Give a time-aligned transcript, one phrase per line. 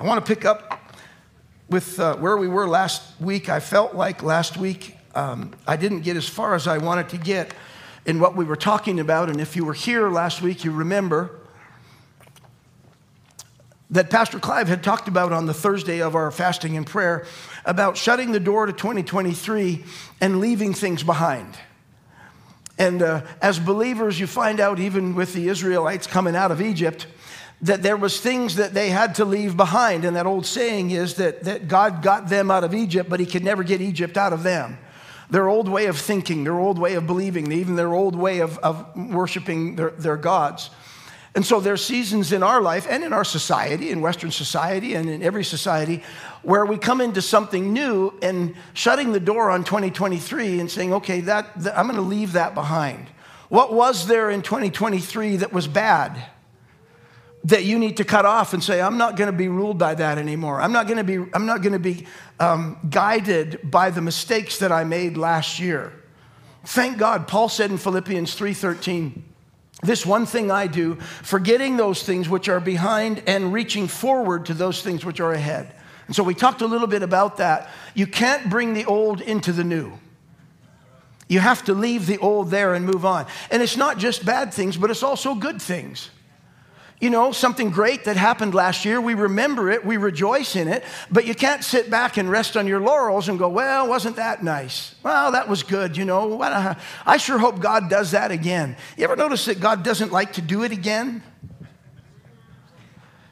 [0.00, 0.80] I want to pick up
[1.68, 3.48] with uh, where we were last week.
[3.48, 7.18] I felt like last week um, I didn't get as far as I wanted to
[7.18, 7.52] get
[8.06, 9.28] in what we were talking about.
[9.28, 11.32] And if you were here last week, you remember
[13.90, 17.26] that Pastor Clive had talked about on the Thursday of our fasting and prayer
[17.64, 19.84] about shutting the door to 2023
[20.20, 21.58] and leaving things behind.
[22.78, 27.08] And uh, as believers, you find out, even with the Israelites coming out of Egypt,
[27.62, 30.04] that there was things that they had to leave behind.
[30.04, 33.26] And that old saying is that, that god got them out of egypt but he
[33.26, 34.78] could never get egypt out of them.
[35.30, 38.58] Their old way of thinking their old way of believing even their old way of,
[38.58, 40.70] of worshiping their, their gods.
[41.34, 45.08] And so there's seasons in our life and in our society in western society and
[45.08, 46.02] in every society
[46.42, 51.20] where we come into something new and shutting the door on 2023 and saying okay
[51.22, 53.06] that, that i'm going to leave that behind.
[53.48, 56.22] What was there in 2023 that was bad
[57.44, 59.94] that you need to cut off and say, I'm not going to be ruled by
[59.94, 60.60] that anymore.
[60.60, 62.06] I'm not going to be, I'm not going to be
[62.40, 65.92] um, guided by the mistakes that I made last year.
[66.64, 69.22] Thank God, Paul said in Philippians 3:13,
[69.82, 74.54] this one thing I do, forgetting those things which are behind and reaching forward to
[74.54, 75.72] those things which are ahead.
[76.08, 77.70] And so we talked a little bit about that.
[77.94, 79.92] You can't bring the old into the new.
[81.28, 83.26] You have to leave the old there and move on.
[83.50, 86.10] And it's not just bad things, but it's also good things
[87.00, 89.00] you know, something great that happened last year.
[89.00, 92.66] We remember it, we rejoice in it, but you can't sit back and rest on
[92.66, 94.94] your laurels and go, well, wasn't that nice?
[95.04, 96.40] Well, that was good, you know.
[97.06, 98.76] I sure hope God does that again.
[98.96, 101.22] You ever notice that God doesn't like to do it again?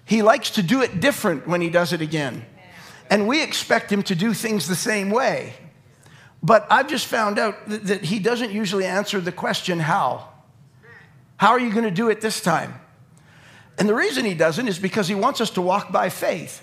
[0.05, 2.47] He likes to do it different when he does it again.
[3.11, 5.55] And we expect him to do things the same way.
[6.41, 10.29] But I've just found out that he doesn't usually answer the question, how?
[11.37, 12.75] How are you going to do it this time?
[13.79, 16.63] And the reason he doesn't is because he wants us to walk by faith.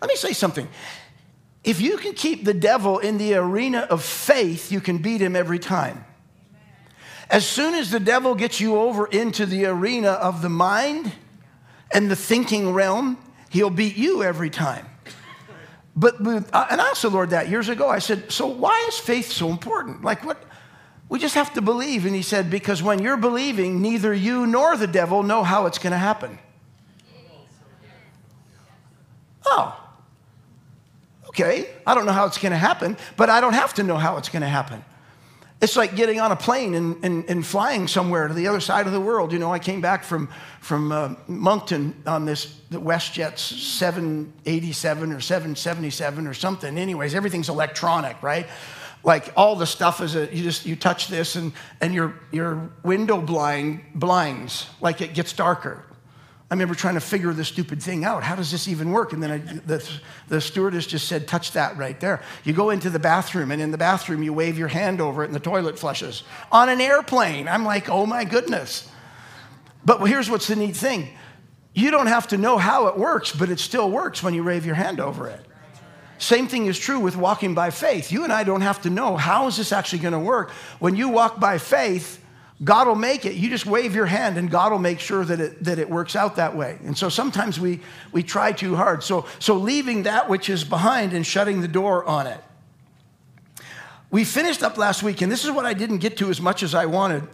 [0.00, 0.68] Let me say something.
[1.64, 5.36] If you can keep the devil in the arena of faith, you can beat him
[5.36, 6.04] every time.
[7.30, 11.12] As soon as the devil gets you over into the arena of the mind
[11.90, 13.16] and the thinking realm,
[13.48, 14.86] he'll beat you every time.
[15.94, 17.88] But, uh, and I also Lord, that years ago.
[17.88, 20.02] I said, So why is faith so important?
[20.02, 20.42] Like, what?
[21.12, 22.06] We just have to believe.
[22.06, 25.76] And he said, Because when you're believing, neither you nor the devil know how it's
[25.76, 26.38] going to happen.
[29.44, 29.78] Oh,
[31.28, 31.68] okay.
[31.86, 34.16] I don't know how it's going to happen, but I don't have to know how
[34.16, 34.82] it's going to happen.
[35.60, 38.86] It's like getting on a plane and, and, and, flying somewhere to the other side
[38.86, 39.34] of the world.
[39.34, 40.30] You know, I came back from,
[40.60, 46.78] from uh, Moncton on this the WestJet's 787 or 777 or something.
[46.78, 48.46] Anyways, everything's electronic, right?
[49.04, 52.70] Like all the stuff is a, you just you touch this and and your your
[52.82, 55.84] window blind blinds like it gets darker.
[56.50, 58.22] I remember trying to figure this stupid thing out.
[58.22, 59.14] How does this even work?
[59.14, 59.90] And then I, the,
[60.28, 62.20] the stewardess just said touch that right there.
[62.44, 65.28] You go into the bathroom and in the bathroom you wave your hand over it
[65.28, 66.24] and the toilet flushes.
[66.52, 67.48] On an airplane.
[67.48, 68.88] I'm like oh my goodness.
[69.84, 71.08] But here's what's the neat thing.
[71.74, 74.66] You don't have to know how it works but it still works when you wave
[74.66, 75.46] your hand over it
[76.22, 78.12] same thing is true with walking by faith.
[78.12, 80.52] You and I don't have to know how is this actually going to work.
[80.78, 82.24] When you walk by faith,
[82.62, 83.34] God will make it.
[83.34, 86.14] You just wave your hand and God will make sure that it, that it works
[86.14, 86.78] out that way.
[86.84, 87.80] And so sometimes we,
[88.12, 89.02] we try too hard.
[89.02, 92.40] So, so leaving that which is behind and shutting the door on it.
[94.12, 96.62] We finished up last week, and this is what I didn't get to as much
[96.62, 97.26] as I wanted,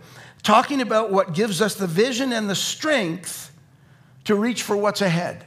[0.43, 3.53] talking about what gives us the vision and the strength
[4.25, 5.45] to reach for what's ahead.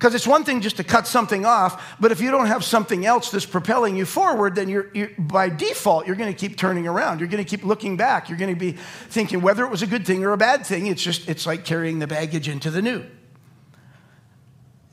[0.00, 3.04] Because it's one thing just to cut something off, but if you don't have something
[3.04, 6.86] else that's propelling you forward, then you're, you're by default, you're going to keep turning
[6.86, 7.20] around.
[7.20, 8.30] You're going to keep looking back.
[8.30, 8.72] You're going to be
[9.10, 10.86] thinking whether it was a good thing or a bad thing.
[10.86, 13.04] It's just, it's like carrying the baggage into the new.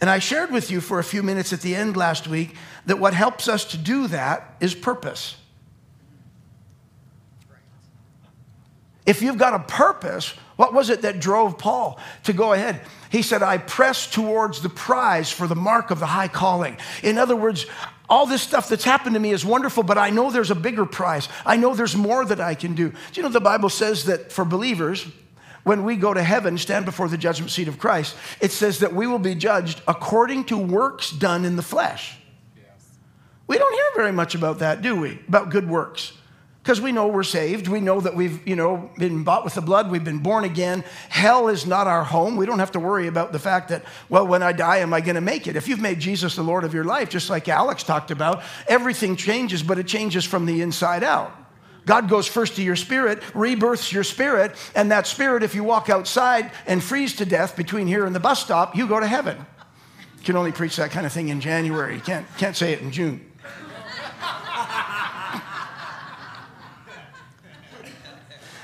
[0.01, 2.99] And I shared with you for a few minutes at the end last week that
[2.99, 5.37] what helps us to do that is purpose.
[9.05, 12.81] If you've got a purpose, what was it that drove Paul to go ahead?
[13.09, 16.77] He said, I press towards the prize for the mark of the high calling.
[17.03, 17.67] In other words,
[18.09, 20.85] all this stuff that's happened to me is wonderful, but I know there's a bigger
[20.85, 21.29] prize.
[21.45, 22.89] I know there's more that I can do.
[22.89, 25.05] Do you know the Bible says that for believers,
[25.63, 28.93] when we go to heaven, stand before the judgment seat of Christ, it says that
[28.93, 32.17] we will be judged according to works done in the flesh.
[33.45, 35.19] We don't hear very much about that, do we?
[35.27, 36.16] About good works
[36.67, 37.69] because we know we're saved.
[37.69, 39.89] We know that we've, you know, been bought with the blood.
[39.89, 40.83] We've been born again.
[41.07, 42.35] Hell is not our home.
[42.35, 44.99] We don't have to worry about the fact that, well, when I die, am I
[44.99, 45.55] going to make it?
[45.55, 49.15] If you've made Jesus the Lord of your life, just like Alex talked about, everything
[49.15, 51.31] changes, but it changes from the inside out.
[51.85, 55.89] God goes first to your spirit, rebirths your spirit, and that spirit, if you walk
[55.89, 59.37] outside and freeze to death between here and the bus stop, you go to heaven.
[60.17, 61.95] You can only preach that kind of thing in January.
[61.95, 63.26] You can't, can't say it in June.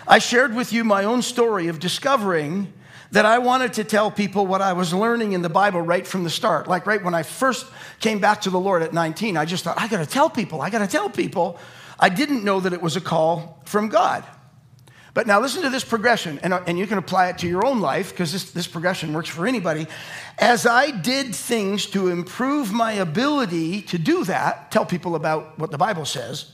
[0.07, 2.71] I shared with you my own story of discovering
[3.11, 6.23] that I wanted to tell people what I was learning in the Bible right from
[6.23, 6.67] the start.
[6.67, 7.67] Like right when I first
[7.99, 10.69] came back to the Lord at 19, I just thought, I gotta tell people, I
[10.69, 11.59] gotta tell people.
[11.99, 14.25] I didn't know that it was a call from God.
[15.13, 17.63] But now listen to this progression, and, uh, and you can apply it to your
[17.65, 19.85] own life because this, this progression works for anybody.
[20.39, 25.69] As I did things to improve my ability to do that, tell people about what
[25.69, 26.53] the Bible says,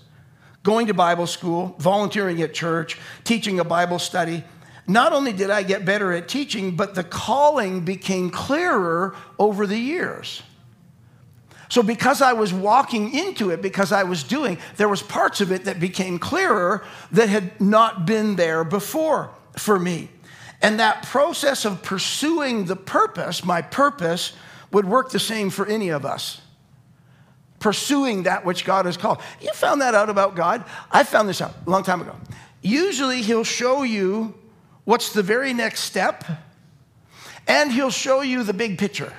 [0.64, 4.44] going to Bible school, volunteering at church, teaching a Bible study,
[4.88, 9.78] not only did I get better at teaching, but the calling became clearer over the
[9.78, 10.42] years.
[11.70, 15.52] So because I was walking into it, because I was doing, there was parts of
[15.52, 20.10] it that became clearer that had not been there before for me.
[20.62, 24.34] And that process of pursuing the purpose, my purpose,
[24.72, 26.42] would work the same for any of us.
[27.60, 29.20] Pursuing that which God has called.
[29.42, 30.64] You found that out about God?
[30.92, 32.16] I found this out a long time ago.
[32.62, 34.34] Usually, He'll show you
[34.86, 36.24] what's the very next step,
[37.48, 39.14] and He'll show you the big picture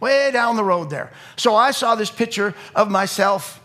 [0.00, 1.12] way down the road there.
[1.36, 3.60] So I saw this picture of myself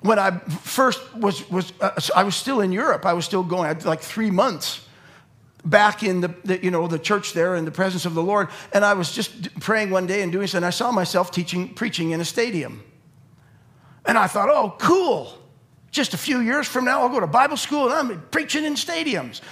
[0.00, 3.04] when I first was, was uh, I was still in Europe.
[3.04, 4.86] I was still going, like three months
[5.64, 8.48] back in the, the, you know, the church there in the presence of the Lord.
[8.72, 10.66] And I was just praying one day and doing something.
[10.66, 12.82] I saw myself teaching, preaching in a stadium.
[14.08, 15.32] And I thought, oh, cool.
[15.90, 18.74] Just a few years from now, I'll go to Bible school and I'm preaching in
[18.74, 19.42] stadiums.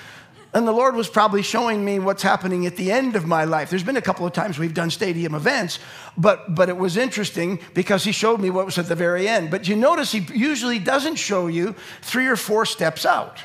[0.55, 3.69] And the Lord was probably showing me what's happening at the end of my life.
[3.69, 5.79] There's been a couple of times we've done stadium events,
[6.17, 9.50] but, but it was interesting because He showed me what was at the very end.
[9.50, 13.38] But you notice He usually doesn't show you three or four steps out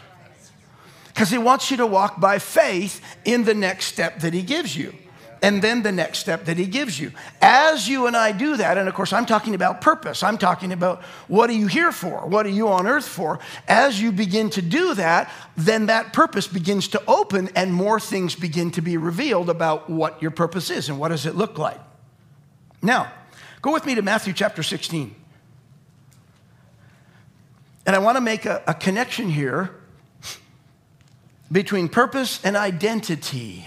[1.07, 4.77] because He wants you to walk by faith in the next step that He gives
[4.77, 4.93] you
[5.41, 7.11] and then the next step that he gives you.
[7.41, 10.71] As you and I do that, and of course, I'm talking about purpose, I'm talking
[10.71, 12.27] about what are you here for?
[12.27, 13.39] What are you on earth for?
[13.67, 18.35] As you begin to do that, then that purpose begins to open and more things
[18.35, 21.79] begin to be revealed about what your purpose is and what does it look like.
[22.83, 23.11] Now,
[23.61, 25.15] go with me to Matthew chapter 16.
[27.87, 29.75] And I want to make a, a connection here
[31.51, 33.65] between purpose and identity.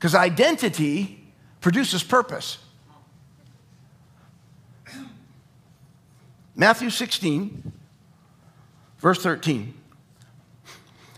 [0.00, 1.22] Because identity
[1.60, 2.56] produces purpose.
[6.56, 7.70] Matthew 16,
[8.98, 9.74] verse 13.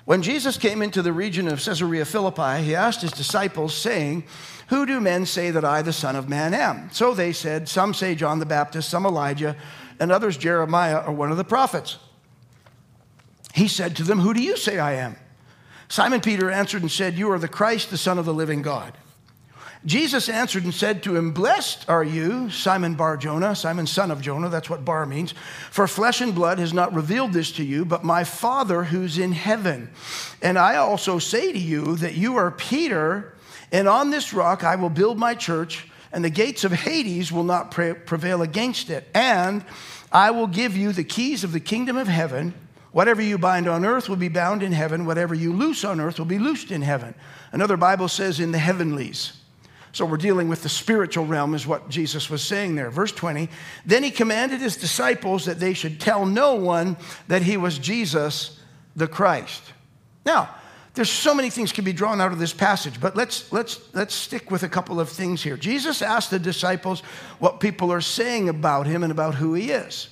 [0.04, 4.24] When Jesus came into the region of Caesarea Philippi, he asked his disciples, saying,
[4.66, 6.90] Who do men say that I, the Son of Man, am?
[6.90, 9.54] So they said, Some say John the Baptist, some Elijah,
[10.00, 11.98] and others Jeremiah or one of the prophets.
[13.54, 15.14] He said to them, Who do you say I am?
[15.92, 18.96] Simon Peter answered and said, You are the Christ, the Son of the living God.
[19.84, 24.22] Jesus answered and said to him, Blessed are you, Simon Bar Jonah, Simon son of
[24.22, 25.34] Jonah, that's what bar means.
[25.70, 29.32] For flesh and blood has not revealed this to you, but my Father who's in
[29.32, 29.90] heaven.
[30.40, 33.34] And I also say to you that you are Peter,
[33.70, 37.44] and on this rock I will build my church, and the gates of Hades will
[37.44, 39.06] not prevail against it.
[39.12, 39.62] And
[40.10, 42.54] I will give you the keys of the kingdom of heaven.
[42.92, 45.06] Whatever you bind on earth will be bound in heaven.
[45.06, 47.14] Whatever you loose on earth will be loosed in heaven.
[47.50, 49.32] Another Bible says in the heavenlies.
[49.92, 52.90] So we're dealing with the spiritual realm, is what Jesus was saying there.
[52.90, 53.48] Verse 20
[53.84, 56.96] Then he commanded his disciples that they should tell no one
[57.28, 58.58] that he was Jesus
[58.96, 59.62] the Christ.
[60.24, 60.54] Now,
[60.94, 64.14] there's so many things can be drawn out of this passage, but let's, let's, let's
[64.14, 65.56] stick with a couple of things here.
[65.56, 67.00] Jesus asked the disciples
[67.38, 70.08] what people are saying about him and about who he is.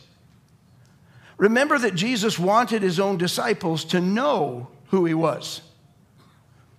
[1.41, 5.63] Remember that Jesus wanted his own disciples to know who he was.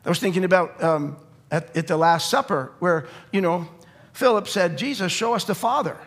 [0.05, 1.17] I was thinking about um,
[1.49, 3.67] at, at the Last Supper where, you know,
[4.13, 5.97] Philip said, Jesus, show us the Father.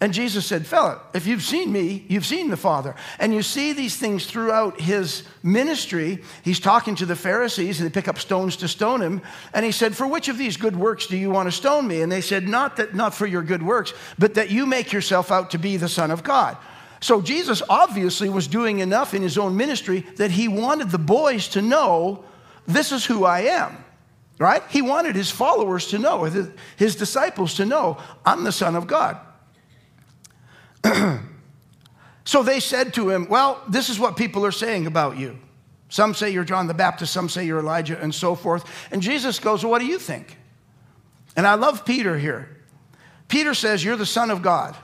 [0.00, 2.94] And Jesus said, Philip, if you've seen me, you've seen the Father.
[3.18, 6.22] And you see these things throughout his ministry.
[6.44, 9.20] He's talking to the Pharisees, and they pick up stones to stone him.
[9.52, 12.02] And he said, For which of these good works do you want to stone me?
[12.02, 15.32] And they said, Not that not for your good works, but that you make yourself
[15.32, 16.56] out to be the Son of God.
[17.00, 21.48] So Jesus obviously was doing enough in his own ministry that he wanted the boys
[21.48, 22.24] to know
[22.66, 23.84] this is who I am,
[24.38, 24.62] right?
[24.68, 26.24] He wanted his followers to know,
[26.76, 29.18] his disciples to know, I'm the Son of God.
[32.24, 35.38] so they said to him, Well, this is what people are saying about you.
[35.88, 38.64] Some say you're John the Baptist, some say you're Elijah, and so forth.
[38.90, 40.36] And Jesus goes, well, What do you think?
[41.36, 42.56] And I love Peter here.
[43.28, 44.76] Peter says, You're the Son of God.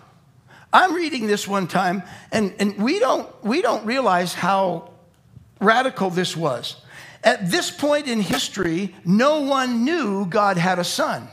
[0.74, 2.02] I'm reading this one time,
[2.32, 4.90] and, and we, don't, we don't realize how
[5.60, 6.76] radical this was.
[7.22, 11.28] At this point in history, no one knew God had a son.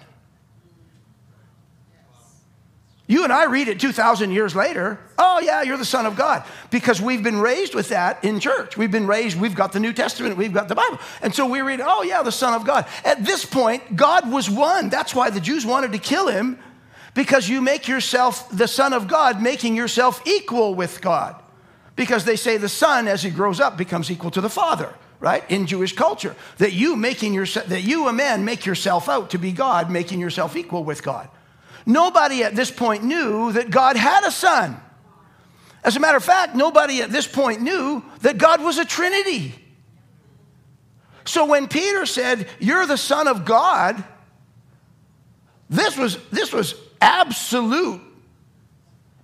[3.08, 4.98] You and I read it 2,000 years later.
[5.18, 6.46] Oh, yeah, you're the Son of God.
[6.70, 8.78] Because we've been raised with that in church.
[8.78, 10.98] We've been raised, we've got the New Testament, we've got the Bible.
[11.22, 12.86] And so we read, oh, yeah, the Son of God.
[13.04, 14.88] At this point, God was one.
[14.88, 16.58] That's why the Jews wanted to kill him,
[17.14, 21.36] because you make yourself the Son of God, making yourself equal with God.
[21.96, 25.44] Because they say the Son, as he grows up, becomes equal to the Father right
[25.52, 29.38] in jewish culture that you making yourself that you a man make yourself out to
[29.38, 31.30] be god making yourself equal with god
[31.86, 34.80] Nobody at this point knew that God had a son.
[35.84, 39.56] As a matter of fact, nobody at this point knew that God was a Trinity.
[41.26, 44.04] So when Peter said, You're the Son of God,
[45.70, 48.02] this was, this was absolute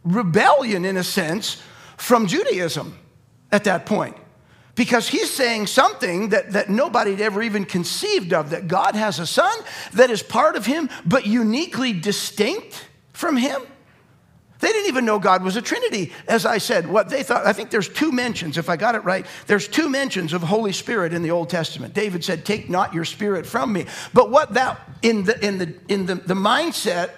[0.03, 1.62] rebellion, in a sense,
[1.98, 2.98] from Judaism
[3.51, 4.17] at that point
[4.77, 9.19] because he's saying something that, that nobody had ever even conceived of that God has
[9.19, 9.60] a son
[9.93, 13.60] that is part of him, but uniquely distinct from him.
[14.60, 16.13] They didn't even know God was a Trinity.
[16.27, 19.03] As I said, what they thought, I think there's two mentions, if I got it
[19.03, 21.93] right, there's two mentions of Holy Spirit in the Old Testament.
[21.93, 23.86] David said, Take not your spirit from me.
[24.13, 27.12] But what that, in the, in the, in the, the mindset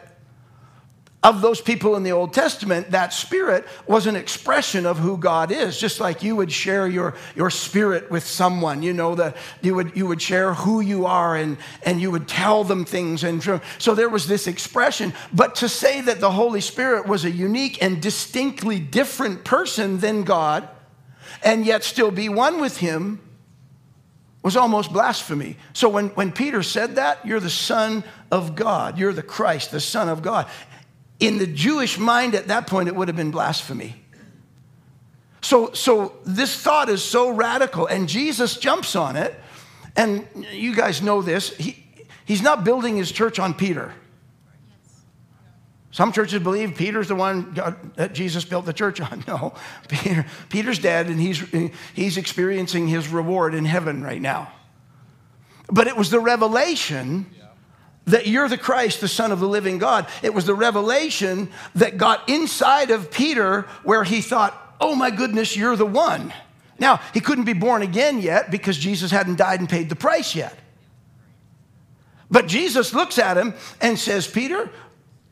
[1.22, 5.52] of those people in the Old Testament, that spirit was an expression of who God
[5.52, 5.78] is.
[5.78, 9.98] Just like you would share your, your spirit with someone, you know, that you would,
[9.98, 13.26] you would share who you are and, and you would tell them things.
[13.26, 13.44] And
[13.80, 15.14] so there was this expression.
[15.34, 20.24] But to say that the Holy Spirit was a unique and distinctly different person than
[20.24, 20.70] God
[21.44, 23.22] and yet still be one with Him
[24.42, 25.58] was almost blasphemy.
[25.74, 29.82] So when, when Peter said that, you're the Son of God, you're the Christ, the
[29.82, 30.48] Son of God
[31.20, 33.96] in the Jewish mind at that point, it would have been blasphemy.
[35.42, 39.34] So, so this thought is so radical, and Jesus jumps on it.
[39.96, 41.56] And you guys know this.
[41.58, 41.86] He,
[42.26, 43.94] he's not building his church on Peter.
[45.92, 49.24] Some churches believe Peter's the one God, that Jesus built the church on.
[49.28, 49.54] No,
[49.88, 51.44] Peter, Peter's dead, and he's,
[51.94, 54.52] he's experiencing his reward in heaven right now.
[55.68, 57.26] But it was the revelation
[58.10, 60.08] that you're the Christ, the Son of the living God.
[60.22, 65.56] It was the revelation that got inside of Peter where he thought, oh my goodness,
[65.56, 66.34] you're the one.
[66.80, 70.36] Now, he couldn't be born again yet because Jesus hadn't died and paid the price
[70.36, 70.58] yet.
[72.32, 74.70] But Jesus looks at him and says, Peter,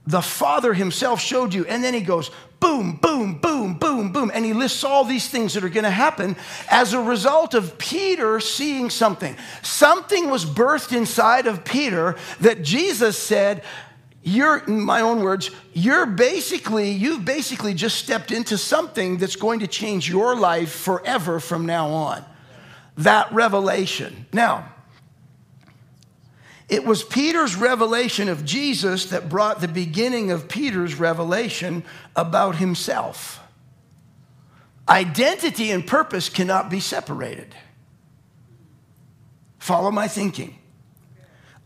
[0.08, 1.66] the Father himself showed you.
[1.66, 4.32] And then he goes, boom, boom, boom, boom, boom.
[4.34, 6.38] And he lists all these things that are going to happen
[6.72, 9.36] as a result of Peter seeing something.
[9.62, 13.64] Something was birthed inside of Peter that Jesus said,
[14.24, 19.60] you're, in my own words, you're basically, you've basically just stepped into something that's going
[19.60, 22.26] to change your life forever from now on.
[22.98, 24.26] That revelation.
[24.34, 24.74] Now,
[26.70, 31.84] it was Peter's revelation of Jesus that brought the beginning of Peter's revelation
[32.16, 33.40] about himself.
[34.90, 37.56] Identity and purpose cannot be separated.
[39.60, 40.58] Follow my thinking.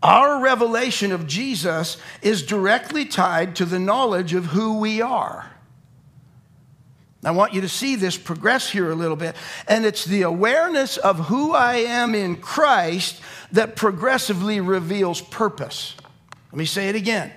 [0.03, 5.50] Our revelation of Jesus is directly tied to the knowledge of who we are.
[7.23, 9.35] I want you to see this progress here a little bit.
[9.67, 15.95] And it's the awareness of who I am in Christ that progressively reveals purpose.
[16.51, 17.31] Let me say it again.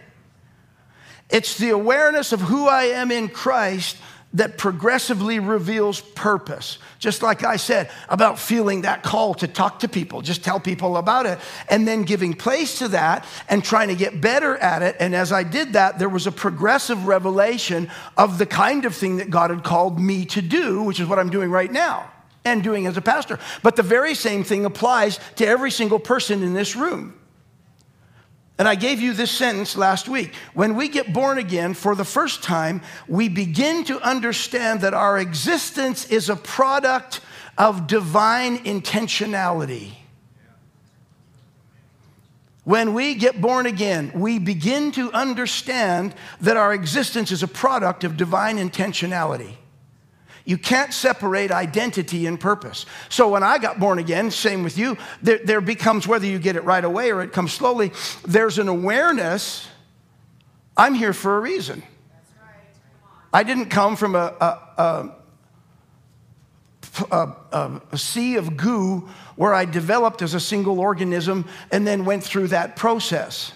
[1.29, 3.97] It's the awareness of who I am in Christ
[4.35, 6.79] that progressively reveals purpose.
[6.99, 10.97] Just like I said about feeling that call to talk to people, just tell people
[10.97, 11.39] about it,
[11.69, 14.97] and then giving place to that and trying to get better at it.
[14.99, 19.17] And as I did that, there was a progressive revelation of the kind of thing
[19.17, 22.11] that God had called me to do, which is what I'm doing right now
[22.45, 23.39] and doing as a pastor.
[23.63, 27.15] But the very same thing applies to every single person in this room.
[28.57, 30.33] And I gave you this sentence last week.
[30.55, 35.19] When we get born again for the first time, we begin to understand that our
[35.19, 37.21] existence is a product
[37.59, 39.95] of divine intentionality.
[42.63, 48.05] When we get born again, we begin to understand that our existence is a product
[48.05, 49.57] of divine intentionality.
[50.45, 52.85] You can't separate identity and purpose.
[53.09, 56.55] So when I got born again, same with you, there, there, becomes, whether you get
[56.57, 57.93] it right away or it comes slowly,
[58.27, 59.67] there's an awareness
[60.77, 61.83] I'm here for a reason.
[63.33, 64.35] I didn't come from a,
[64.79, 65.13] a,
[67.11, 72.23] a, a, sea of goo where I developed as a single organism and then went
[72.23, 73.53] through that process.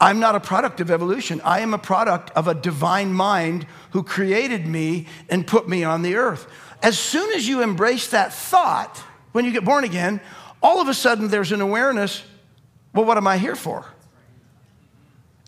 [0.00, 1.40] I'm not a product of evolution.
[1.44, 6.02] I am a product of a divine mind who created me and put me on
[6.02, 6.46] the earth.
[6.82, 8.98] As soon as you embrace that thought,
[9.32, 10.20] when you get born again,
[10.62, 12.22] all of a sudden there's an awareness
[12.94, 13.84] well, what am I here for?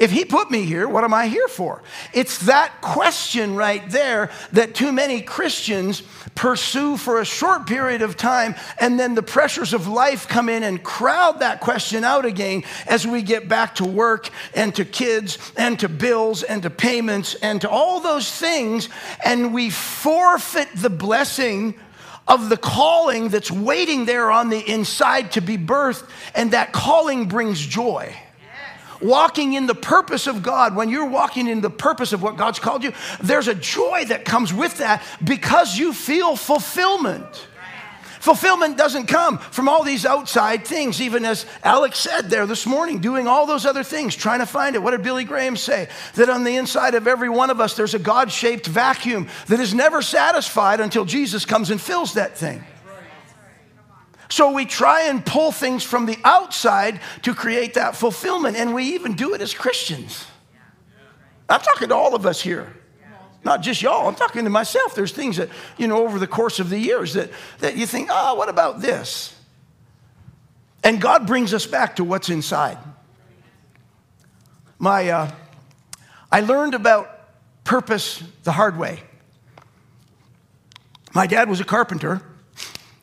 [0.00, 1.83] If he put me here, what am I here for?
[2.14, 6.02] It's that question right there that too many Christians
[6.35, 10.62] pursue for a short period of time, and then the pressures of life come in
[10.62, 15.52] and crowd that question out again as we get back to work and to kids
[15.59, 18.88] and to bills and to payments and to all those things,
[19.23, 21.78] and we forfeit the blessing
[22.26, 27.28] of the calling that's waiting there on the inside to be birthed, and that calling
[27.28, 28.16] brings joy
[29.00, 32.59] walking in the purpose of God, when you're walking in the purpose of what God's
[32.59, 37.47] called you, there's a joy that comes with that because you feel fulfillment.
[38.21, 42.99] Fulfillment doesn't come from all these outside things, even as Alex said there this morning,
[42.99, 44.83] doing all those other things, trying to find it.
[44.83, 45.88] What did Billy Graham say?
[46.16, 49.59] That on the inside of every one of us, there's a God shaped vacuum that
[49.59, 52.62] is never satisfied until Jesus comes and fills that thing.
[54.31, 58.95] So we try and pull things from the outside to create that fulfillment, and we
[58.95, 60.25] even do it as Christians.
[61.49, 62.73] I'm talking to all of us here.
[63.43, 64.95] Not just y'all, I'm talking to myself.
[64.95, 68.09] There's things that, you know, over the course of the years that, that you think,
[68.11, 69.35] oh, what about this?
[70.85, 72.79] And God brings us back to what's inside.
[74.79, 75.31] My, uh,
[76.31, 77.11] I learned about
[77.65, 79.01] purpose the hard way.
[81.15, 82.23] My dad was a carpenter,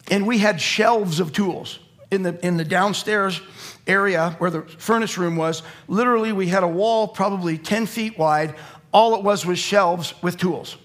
[0.10, 1.80] and we had shelves of tools
[2.12, 3.42] in the, in the downstairs
[3.86, 5.64] area where the furnace room was.
[5.88, 8.56] Literally, we had a wall probably 10 feet wide.
[8.92, 10.78] All it was was shelves with tools.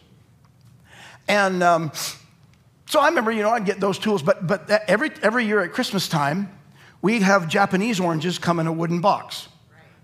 [1.29, 1.93] And um,
[2.87, 5.73] so I remember, you know, I'd get those tools, but, but every, every year at
[5.73, 6.50] Christmas time,
[7.00, 9.49] we'd have Japanese oranges come in a wooden box.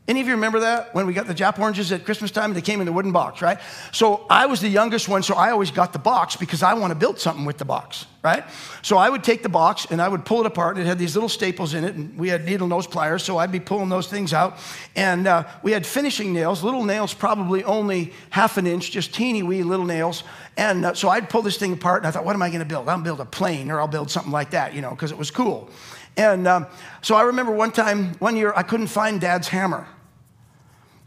[0.09, 2.55] Any of you remember that when we got the Jap oranges at Christmas time?
[2.55, 3.61] They came in the wooden box, right?
[3.93, 6.93] So I was the youngest one, so I always got the box because I want
[6.93, 8.43] to build something with the box, right?
[8.81, 10.79] So I would take the box and I would pull it apart.
[10.79, 13.37] And it had these little staples in it, and we had needle nose pliers, so
[13.37, 14.57] I'd be pulling those things out.
[14.97, 19.43] And uh, we had finishing nails, little nails, probably only half an inch, just teeny
[19.43, 20.25] wee little nails.
[20.57, 22.61] And uh, so I'd pull this thing apart, and I thought, what am I going
[22.61, 22.89] to build?
[22.89, 25.31] I'll build a plane, or I'll build something like that, you know, because it was
[25.31, 25.69] cool.
[26.17, 26.67] And um,
[27.03, 29.87] so I remember one time, one year, I couldn't find Dad's hammer.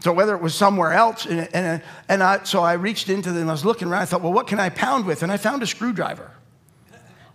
[0.01, 3.47] So whether it was somewhere else, and, and, and I, so I reached into them,
[3.47, 5.21] I was looking around, I thought, well, what can I pound with?
[5.21, 6.31] And I found a screwdriver,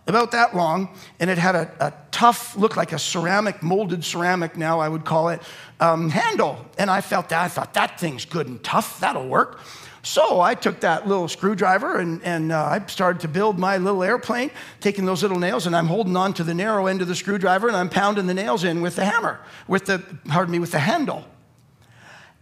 [0.07, 4.55] about that long, and it had a, a tough, looked like a ceramic, molded ceramic
[4.55, 5.41] now, I would call it,
[5.79, 6.65] um, handle.
[6.77, 9.59] And I felt that, I thought, that thing's good and tough, that'll work.
[10.03, 14.03] So I took that little screwdriver and, and uh, I started to build my little
[14.03, 17.15] airplane, taking those little nails, and I'm holding on to the narrow end of the
[17.15, 20.71] screwdriver and I'm pounding the nails in with the hammer, with the, pardon me, with
[20.71, 21.25] the handle.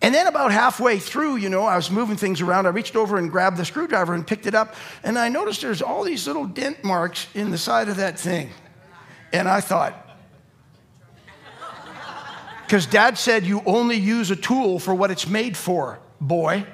[0.02, 2.68] And then about halfway through, you know, I was moving things around.
[2.68, 4.76] I reached over and grabbed the screwdriver and picked it up.
[5.04, 8.52] And I noticed there's all these little dent marks in the side of that thing.
[9.34, 10.02] And I thought,
[12.66, 16.66] because dad said you only use a tool for what it's made for, boy.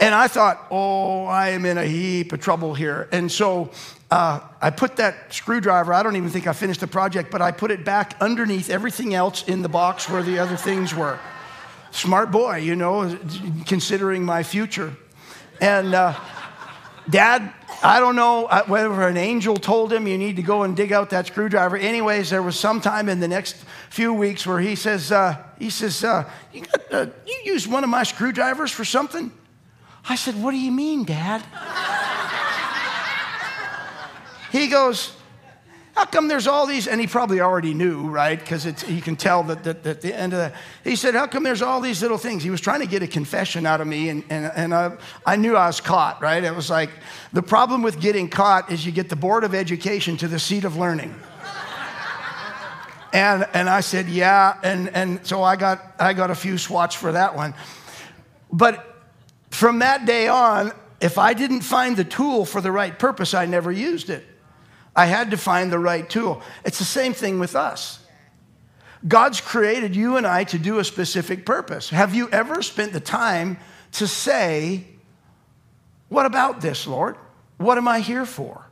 [0.00, 3.08] And I thought, oh, I am in a heap of trouble here.
[3.12, 3.70] And so
[4.10, 7.50] uh, I put that screwdriver, I don't even think I finished the project, but I
[7.50, 11.18] put it back underneath everything else in the box where the other things were.
[11.90, 13.18] Smart boy, you know,
[13.66, 14.94] considering my future.
[15.60, 16.14] And uh,
[17.08, 20.76] dad, I don't know uh, whether an angel told him you need to go and
[20.76, 21.76] dig out that screwdriver.
[21.76, 23.56] Anyways, there was some time in the next
[23.90, 27.90] few weeks where he says, uh, he says, uh, you, got, you used one of
[27.90, 29.30] my screwdrivers for something?
[30.08, 31.42] I said, what do you mean, dad?
[34.54, 35.12] He goes,
[35.96, 36.86] how come there's all these?
[36.86, 38.38] And he probably already knew, right?
[38.38, 40.54] Because you can tell that, that, at the end of that.
[40.84, 42.44] He said, How come there's all these little things?
[42.44, 45.34] He was trying to get a confession out of me, and, and, and I, I
[45.34, 46.42] knew I was caught, right?
[46.42, 46.90] It was like
[47.32, 50.64] the problem with getting caught is you get the Board of Education to the seat
[50.64, 51.12] of learning.
[53.12, 54.56] and, and I said, Yeah.
[54.62, 57.54] And, and so I got, I got a few swats for that one.
[58.52, 59.02] But
[59.50, 63.46] from that day on, if I didn't find the tool for the right purpose, I
[63.46, 64.24] never used it.
[64.96, 66.42] I had to find the right tool.
[66.64, 68.00] It's the same thing with us.
[69.06, 71.90] God's created you and I to do a specific purpose.
[71.90, 73.58] Have you ever spent the time
[73.92, 74.86] to say,
[76.08, 77.16] What about this, Lord?
[77.58, 78.64] What am I here for?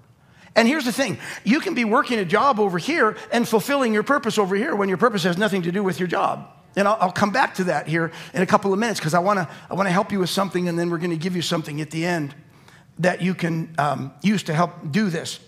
[0.54, 4.02] And here's the thing you can be working a job over here and fulfilling your
[4.02, 6.48] purpose over here when your purpose has nothing to do with your job.
[6.76, 9.18] And I'll, I'll come back to that here in a couple of minutes because I
[9.18, 11.42] want to I wanna help you with something and then we're going to give you
[11.42, 12.34] something at the end
[12.98, 15.40] that you can um, use to help do this.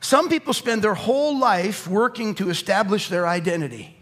[0.00, 3.96] Some people spend their whole life working to establish their identity.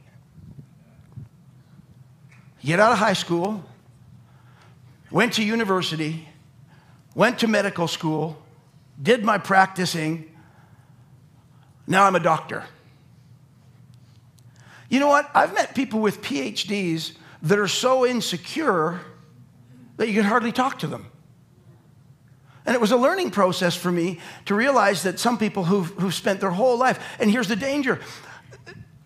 [2.64, 3.64] Get out of high school,
[5.10, 6.28] went to university,
[7.14, 8.42] went to medical school,
[9.00, 10.30] did my practicing,
[11.86, 12.64] Now I'm a doctor.
[14.88, 15.30] You know what?
[15.34, 19.00] I've met people with PhDs that are so insecure
[19.96, 21.06] that you can hardly talk to them.
[22.66, 26.14] And it was a learning process for me to realize that some people who've, who've
[26.14, 28.00] spent their whole life, and here's the danger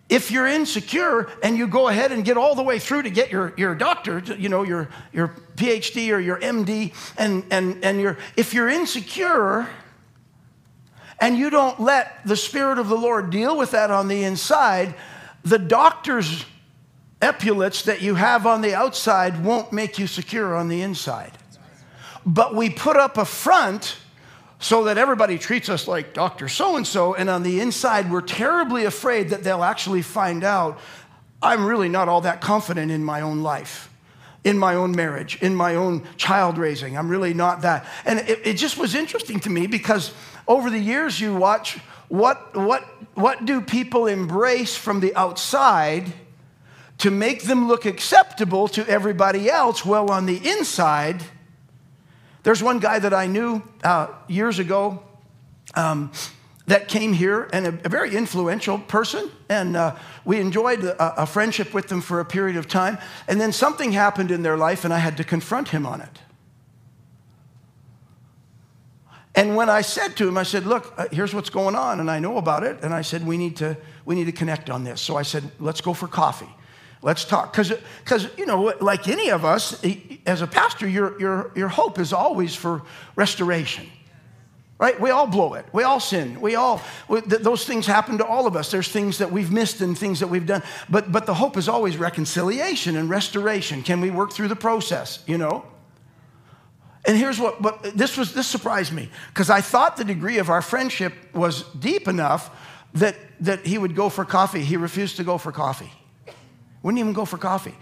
[0.09, 3.31] if you're insecure and you go ahead and get all the way through to get
[3.31, 8.17] your, your doctor, you know, your, your PhD or your MD, and, and, and you're,
[8.35, 9.69] if you're insecure
[11.19, 14.95] and you don't let the Spirit of the Lord deal with that on the inside,
[15.43, 16.43] the doctor's
[17.21, 21.33] epaulets that you have on the outside won't make you secure on the inside.
[22.25, 23.97] But we put up a front
[24.59, 26.49] so that everybody treats us like Dr.
[26.49, 30.79] So and so, and on the inside, we're terribly afraid that they'll actually find out
[31.41, 33.89] I'm really not all that confident in my own life,
[34.43, 36.97] in my own marriage, in my own child raising.
[36.97, 37.85] I'm really not that.
[38.05, 40.13] And it, it just was interesting to me because
[40.47, 41.79] over the years, you watch
[42.09, 46.11] what, what, what do people embrace from the outside
[46.97, 49.85] to make them look acceptable to everybody else?
[49.85, 51.23] Well, on the inside,
[52.43, 55.03] there's one guy that I knew uh, years ago
[55.75, 56.11] um,
[56.67, 59.29] that came here and a, a, very influential person.
[59.49, 62.97] And uh, we enjoyed a, a friendship with them for a period of time.
[63.27, 66.19] And then something happened in their life, and I had to confront him on it.
[69.35, 72.09] And when I said to him, I said, Look, uh, here's what's going on, and
[72.09, 72.77] I know about it.
[72.83, 75.01] And I said, we need, to, we need to connect on this.
[75.01, 76.49] So I said, Let's go for coffee.
[77.01, 77.55] Let's talk.
[77.55, 81.97] Because, you know, like any of us, eh, as a pastor, your, your, your hope
[81.97, 82.81] is always for
[83.15, 83.89] restoration.
[84.77, 84.99] Right?
[84.99, 85.65] We all blow it.
[85.73, 86.39] We all sin.
[86.39, 88.71] We all, we, th- those things happen to all of us.
[88.71, 90.63] There's things that we've missed and things that we've done.
[90.89, 93.83] But, but the hope is always reconciliation and restoration.
[93.83, 95.65] Can we work through the process, you know?
[97.05, 100.49] And here's what, what this was, this surprised me because I thought the degree of
[100.49, 102.49] our friendship was deep enough
[102.93, 104.61] that, that he would go for coffee.
[104.61, 105.91] He refused to go for coffee.
[106.83, 107.75] Wouldn't even go for coffee.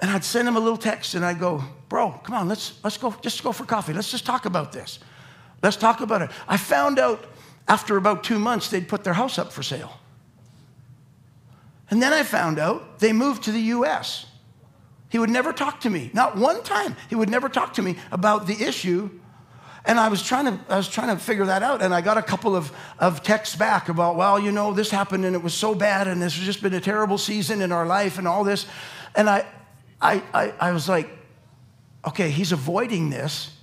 [0.00, 2.96] And I'd send him a little text and I'd go, bro, come on, let's, let's
[2.96, 3.92] go, just go for coffee.
[3.92, 4.98] Let's just talk about this.
[5.62, 6.30] Let's talk about it.
[6.46, 7.24] I found out
[7.68, 9.98] after about two months they'd put their house up for sale.
[11.90, 14.26] And then I found out they moved to the US.
[15.10, 16.96] He would never talk to me, not one time.
[17.08, 19.10] He would never talk to me about the issue
[19.86, 21.82] and I was trying to, I was trying to figure that out.
[21.82, 25.24] And I got a couple of, of texts back about, well, you know, this happened
[25.26, 27.84] and it was so bad and this has just been a terrible season in our
[27.84, 28.66] life and all this.
[29.14, 29.44] And I,
[30.00, 31.10] I, I, I was like,
[32.06, 33.54] okay, he's avoiding this,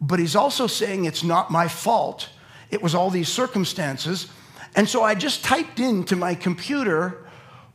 [0.00, 2.30] but he's also saying it's not my fault.
[2.70, 4.28] It was all these circumstances.
[4.74, 7.26] And so I just typed into my computer,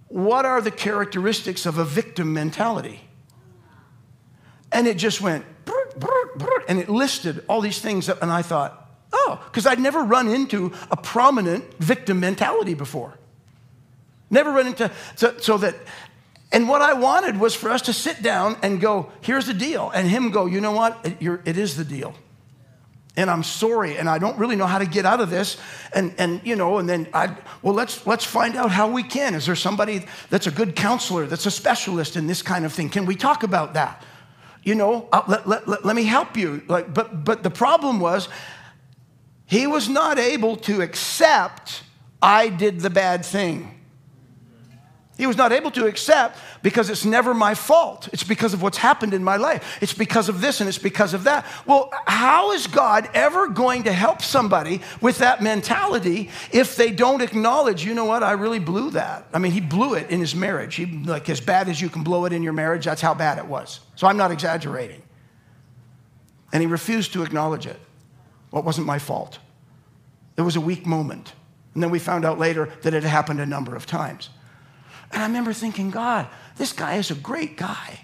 [0.08, 3.01] what are the characteristics of a victim mentality?
[4.71, 5.45] And it just went,
[6.67, 10.73] and it listed all these things, and I thought, oh, because I'd never run into
[10.91, 13.17] a prominent victim mentality before.
[14.29, 15.75] Never run into, so, so that,
[16.51, 19.91] and what I wanted was for us to sit down and go, here's the deal.
[19.93, 20.99] And him go, you know what?
[21.03, 22.15] It, it is the deal.
[23.15, 25.58] And I'm sorry, and I don't really know how to get out of this.
[25.93, 29.36] And, and you know, and then I, well, let's, let's find out how we can.
[29.36, 32.89] Is there somebody that's a good counselor, that's a specialist in this kind of thing?
[32.89, 34.03] Can we talk about that?
[34.63, 36.63] You know, uh, let, let, let, let me help you.
[36.67, 38.30] Like, but, but the problem was,
[39.45, 41.84] he was not able to accept
[42.21, 43.83] I did the bad thing.
[45.15, 48.10] He was not able to accept because it's never my fault.
[48.12, 49.78] It's because of what's happened in my life.
[49.80, 51.45] It's because of this and it's because of that.
[51.67, 57.21] Well, how is God ever going to help somebody with that mentality if they don't
[57.21, 59.28] acknowledge, you know what, I really blew that?
[59.32, 60.76] I mean, he blew it in his marriage.
[60.76, 63.38] He, like, as bad as you can blow it in your marriage, that's how bad
[63.38, 63.82] it was.
[63.95, 65.04] So I'm not exaggerating.
[66.52, 67.80] And he refused to acknowledge it.
[68.49, 69.38] Well, wasn't my fault.
[70.38, 71.34] It was a weak moment.
[71.76, 74.30] And then we found out later that it happened a number of times.
[75.13, 77.99] And I remember thinking, God, this guy is a great guy.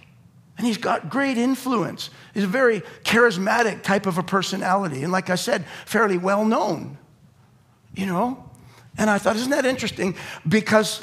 [0.57, 2.09] And he's got great influence.
[2.33, 5.03] He's a very charismatic type of a personality.
[5.03, 6.97] And like I said, fairly well known,
[7.95, 8.49] you know?
[8.97, 10.15] And I thought, isn't that interesting?
[10.47, 11.01] Because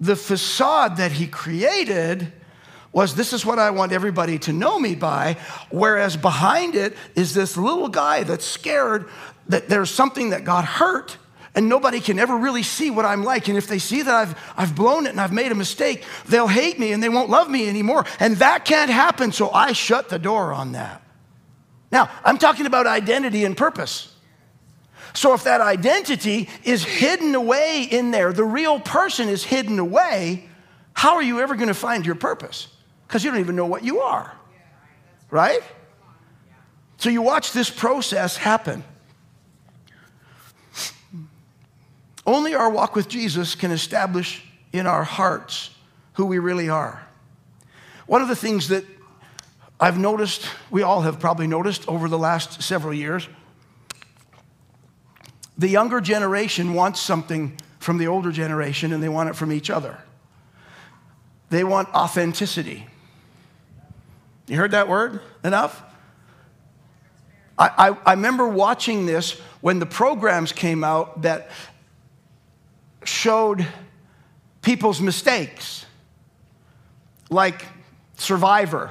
[0.00, 2.32] the facade that he created
[2.92, 5.36] was this is what I want everybody to know me by,
[5.70, 9.08] whereas behind it is this little guy that's scared
[9.48, 11.18] that there's something that got hurt
[11.54, 13.48] and nobody can ever really see what I'm like.
[13.48, 16.48] And if they see that I've, I've blown it and I've made a mistake, they'll
[16.48, 18.04] hate me and they won't love me anymore.
[18.18, 21.02] And that can't happen, so I shut the door on that.
[21.92, 24.12] Now, I'm talking about identity and purpose.
[25.12, 30.48] So if that identity is hidden away in there, the real person is hidden away,
[30.92, 32.66] how are you ever going to find your purpose?
[33.06, 34.34] Because you don't even know what you are.
[35.30, 35.60] Right?
[36.96, 38.82] So you watch this process happen.
[42.26, 45.70] Only our walk with Jesus can establish in our hearts
[46.14, 47.06] who we really are.
[48.06, 48.84] One of the things that
[49.78, 53.28] I've noticed, we all have probably noticed over the last several years,
[55.58, 59.70] the younger generation wants something from the older generation and they want it from each
[59.70, 59.98] other.
[61.50, 62.86] They want authenticity.
[64.46, 65.82] You heard that word enough?
[67.58, 71.50] I, I, I, remember watching this when the programs came out that
[73.06, 73.66] showed
[74.62, 75.86] people's mistakes,
[77.30, 77.64] like
[78.16, 78.90] Survivor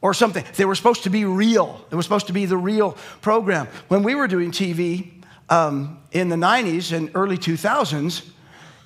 [0.00, 0.44] or something.
[0.56, 1.84] They were supposed to be real.
[1.90, 3.68] It was supposed to be the real program.
[3.88, 5.12] When we were doing TV
[5.48, 8.28] um, in the 90s and early 2000s,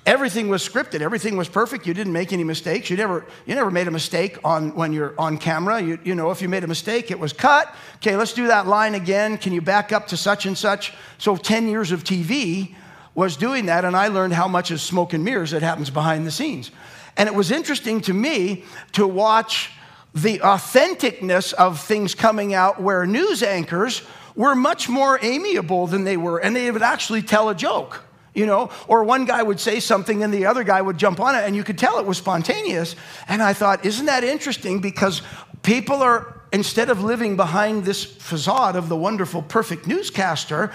[0.05, 1.01] everything was scripted.
[1.01, 1.85] Everything was perfect.
[1.85, 2.89] You didn't make any mistakes.
[2.89, 5.81] You never, you never made a mistake on, when you're on camera.
[5.81, 7.73] You, you know, if you made a mistake, it was cut.
[7.97, 9.37] Okay, let's do that line again.
[9.37, 10.93] Can you back up to such and such?
[11.19, 12.75] So 10 years of TV
[13.15, 16.25] was doing that, and I learned how much is smoke and mirrors that happens behind
[16.25, 16.71] the scenes.
[17.15, 19.71] And it was interesting to me to watch
[20.15, 24.01] the authenticness of things coming out where news anchors
[24.35, 28.03] were much more amiable than they were, and they would actually tell a joke.
[28.35, 31.35] You know, or one guy would say something and the other guy would jump on
[31.35, 32.95] it, and you could tell it was spontaneous.
[33.27, 34.79] And I thought, isn't that interesting?
[34.79, 35.21] Because
[35.61, 40.71] people are, instead of living behind this facade of the wonderful, perfect newscaster,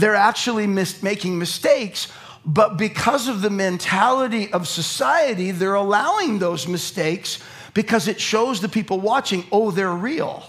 [0.00, 2.08] they're actually mis- making mistakes
[2.48, 7.40] but because of the mentality of society, they're allowing those mistakes
[7.74, 10.42] because it shows the people watching, oh, they're real.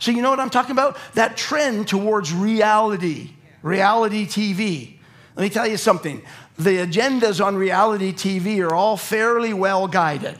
[0.00, 0.98] So, you know what I'm talking about?
[1.14, 3.30] That trend towards reality,
[3.62, 4.98] reality TV.
[5.36, 6.20] Let me tell you something
[6.58, 10.38] the agendas on reality TV are all fairly well guided.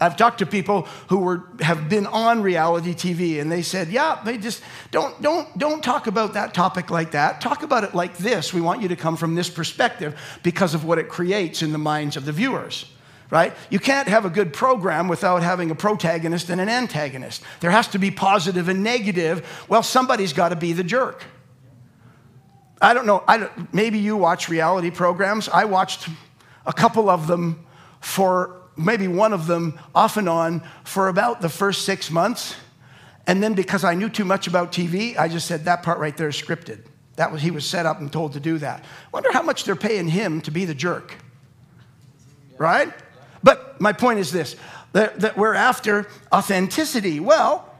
[0.00, 4.20] I've talked to people who were, have been on reality TV and they said, yeah,
[4.24, 7.40] they just don't, don't, don't talk about that topic like that.
[7.40, 8.54] Talk about it like this.
[8.54, 11.78] We want you to come from this perspective because of what it creates in the
[11.78, 12.86] minds of the viewers
[13.30, 13.54] right?
[13.70, 17.42] You can't have a good program without having a protagonist and an antagonist.
[17.60, 19.64] There has to be positive and negative.
[19.68, 21.22] Well, somebody's got to be the jerk.
[22.82, 23.22] I don't know.
[23.28, 25.48] I don't, maybe you watch reality programs.
[25.48, 26.08] I watched
[26.66, 27.64] a couple of them
[28.00, 32.56] for maybe one of them off and on for about the first six months.
[33.26, 36.16] And then because I knew too much about TV, I just said that part right
[36.16, 36.84] there is scripted.
[37.16, 38.84] That was he was set up and told to do that.
[39.12, 41.16] Wonder how much they're paying him to be the jerk.
[42.58, 42.92] Right?
[43.42, 44.56] But my point is this
[44.92, 47.20] that, that we're after authenticity.
[47.20, 47.72] Well,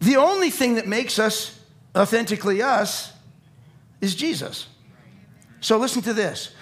[0.00, 1.58] the only thing that makes us
[1.94, 3.12] authentically us
[4.00, 4.66] is Jesus.
[5.60, 6.52] So listen to this.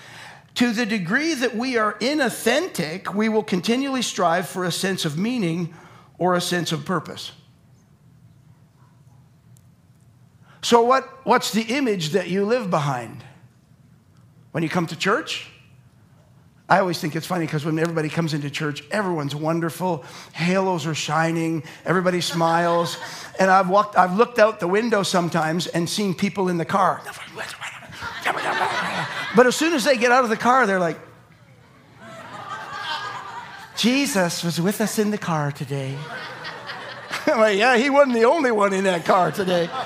[0.60, 5.16] To the degree that we are inauthentic, we will continually strive for a sense of
[5.16, 5.72] meaning
[6.18, 7.32] or a sense of purpose.
[10.60, 13.24] So, what, what's the image that you live behind?
[14.50, 15.50] When you come to church,
[16.68, 20.04] I always think it's funny because when everybody comes into church, everyone's wonderful.
[20.34, 22.98] Halos are shining, everybody smiles.
[23.38, 27.00] And I've walked, I've looked out the window sometimes and seen people in the car.
[29.36, 30.98] But as soon as they get out of the car, they're like,
[33.76, 35.96] Jesus was with us in the car today.
[37.26, 39.70] I'm like, yeah, he wasn't the only one in that car today.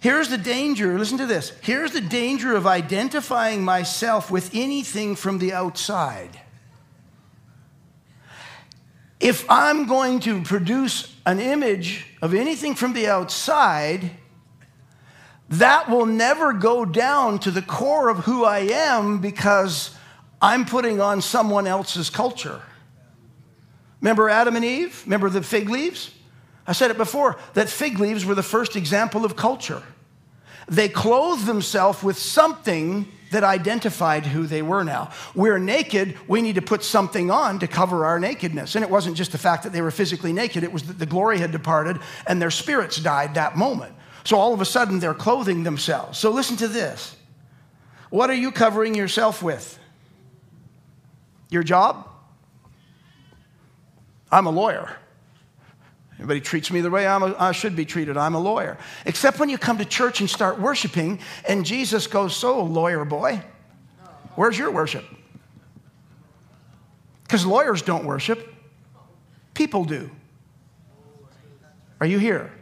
[0.00, 1.52] Here's the danger, listen to this.
[1.62, 6.40] Here's the danger of identifying myself with anything from the outside.
[9.20, 14.10] If I'm going to produce an image of anything from the outside,
[15.52, 19.94] that will never go down to the core of who I am because
[20.40, 22.62] I'm putting on someone else's culture.
[24.00, 25.02] Remember Adam and Eve?
[25.04, 26.10] Remember the fig leaves?
[26.66, 29.82] I said it before that fig leaves were the first example of culture.
[30.68, 35.10] They clothed themselves with something that identified who they were now.
[35.34, 38.74] We're naked, we need to put something on to cover our nakedness.
[38.74, 41.06] And it wasn't just the fact that they were physically naked, it was that the
[41.06, 43.94] glory had departed and their spirits died that moment.
[44.24, 46.18] So all of a sudden, they're clothing themselves.
[46.18, 47.16] So listen to this.
[48.10, 49.78] What are you covering yourself with?
[51.50, 52.08] Your job?
[54.30, 54.90] I'm a lawyer.
[56.14, 58.16] Everybody treats me the way a, i should be treated.
[58.16, 58.78] I'm a lawyer.
[59.06, 63.42] Except when you come to church and start worshiping, and Jesus goes, So, lawyer boy,
[64.36, 65.04] where's your worship?
[67.24, 68.54] Because lawyers don't worship,
[69.54, 70.10] people do.
[72.00, 72.52] Are you here?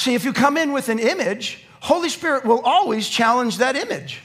[0.00, 4.22] See, if you come in with an image, Holy Spirit will always challenge that image.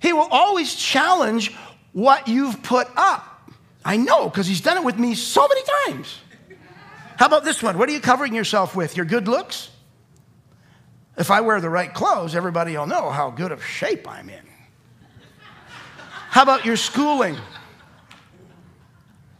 [0.00, 1.54] He will always challenge
[1.92, 3.52] what you've put up.
[3.84, 5.60] I know because he's done it with me so many
[5.92, 6.18] times.
[7.16, 7.78] How about this one?
[7.78, 8.96] What are you covering yourself with?
[8.96, 9.70] Your good looks?
[11.16, 14.42] If I wear the right clothes, everybody will know how good of shape I'm in.
[16.30, 17.36] How about your schooling?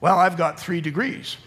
[0.01, 1.38] Well, I've got three degrees.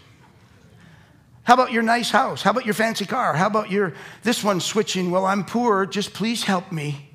[1.48, 2.42] How about your nice house?
[2.42, 3.32] How about your fancy car?
[3.32, 5.10] How about your this one switching?
[5.10, 7.08] Well, I'm poor, just please help me.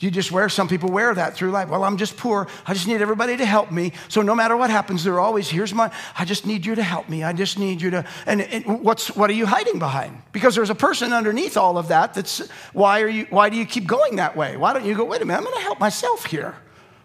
[0.00, 1.68] You just wear, some people wear that through life.
[1.68, 2.48] Well, I'm just poor.
[2.66, 3.92] I just need everybody to help me.
[4.08, 7.08] So no matter what happens, they're always, here's my, I just need you to help
[7.08, 7.22] me.
[7.22, 10.20] I just need you to, and, and what's, what are you hiding behind?
[10.32, 13.64] Because there's a person underneath all of that that's, why are you, why do you
[13.64, 14.56] keep going that way?
[14.56, 16.56] Why don't you go, wait a minute, I'm going to help myself here.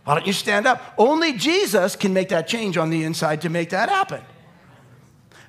[0.06, 0.96] Why don't you stand up?
[0.98, 4.24] Only Jesus can make that change on the inside to make that happen.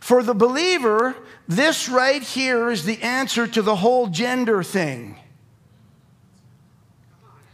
[0.07, 1.17] For the believer,
[1.49, 5.19] this right here is the answer to the whole gender thing.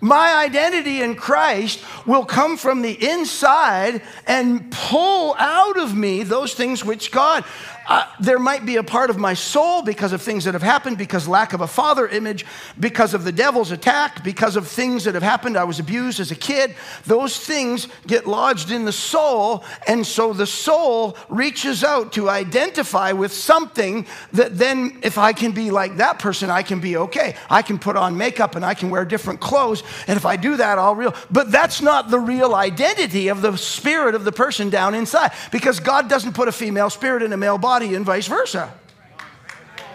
[0.03, 6.53] My identity in Christ will come from the inside and pull out of me those
[6.53, 7.47] things which God
[7.89, 10.99] uh, there might be a part of my soul because of things that have happened,
[10.99, 12.47] because lack of a father image,
[12.79, 15.57] because of the devil's attack, because of things that have happened.
[15.57, 16.75] I was abused as a kid.
[17.05, 23.13] Those things get lodged in the soul, and so the soul reaches out to identify
[23.13, 27.35] with something that then, if I can be like that person, I can be okay.
[27.51, 30.57] I can put on makeup and I can wear different clothes, and if I do
[30.57, 31.15] that, I'll real.
[31.31, 35.81] But that's not the real identity of the spirit of the person down inside, because
[35.81, 38.73] God doesn't put a female spirit in a male body body and vice versa.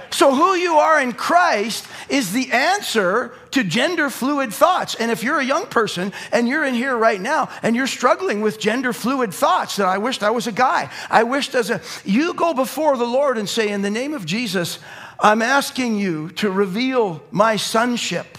[0.10, 4.96] So, who you are in Christ is the answer to gender fluid thoughts.
[4.96, 8.42] And if you're a young person and you're in here right now and you're struggling
[8.42, 11.82] with gender fluid thoughts that I wished I was a guy, I wished as a,
[12.04, 14.80] you go before the Lord and say, In the name of Jesus,
[15.20, 18.38] I'm asking you to reveal my sonship.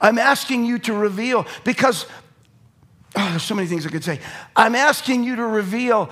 [0.00, 2.06] I'm asking you to reveal, because
[3.14, 4.20] oh, there's so many things I could say.
[4.56, 6.10] I'm asking you to reveal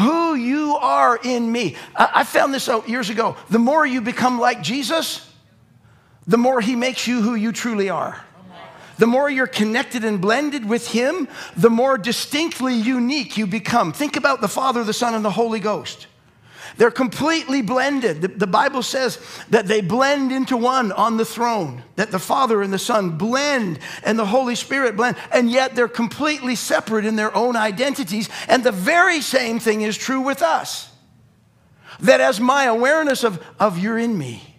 [0.00, 1.76] who you are in me.
[1.94, 3.36] I, found this out years ago.
[3.50, 5.30] The more you become like Jesus,
[6.26, 8.24] the more he makes you who you truly are.
[8.98, 13.94] The more you're connected and blended with him, the more distinctly unique you become.
[13.94, 16.06] Think about the Father, the Son, and the Holy Ghost.
[16.80, 18.22] They're completely blended.
[18.22, 19.18] The, the, Bible says
[19.50, 23.80] that they blend into one on the throne, that the Father and the Son blend
[24.02, 28.30] and the Holy Spirit blend, and yet they're completely separate in their own identities.
[28.48, 30.90] And the very same thing is true with us.
[32.00, 34.56] That as my awareness of, of you're in me,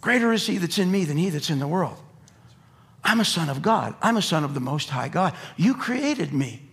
[0.00, 1.96] greater is He that's in me than He that's in the world.
[3.02, 3.96] I'm a son of God.
[4.00, 5.34] I'm a son of the Most High God.
[5.56, 6.67] You created me.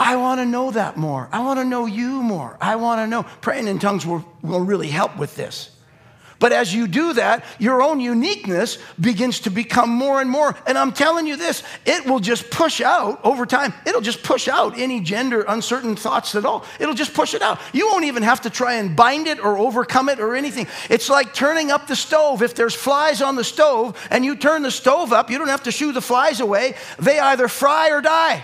[0.00, 1.28] I want to know that more.
[1.30, 2.56] I want to know you more.
[2.58, 3.24] I want to know.
[3.42, 5.76] Praying in tongues will, will really help with this.
[6.38, 10.56] But as you do that, your own uniqueness begins to become more and more.
[10.66, 13.74] And I'm telling you this, it will just push out over time.
[13.84, 16.64] It'll just push out any gender uncertain thoughts at all.
[16.78, 17.60] It'll just push it out.
[17.74, 20.66] You won't even have to try and bind it or overcome it or anything.
[20.88, 22.40] It's like turning up the stove.
[22.40, 25.64] If there's flies on the stove and you turn the stove up, you don't have
[25.64, 26.74] to shoo the flies away.
[26.98, 28.42] They either fry or die.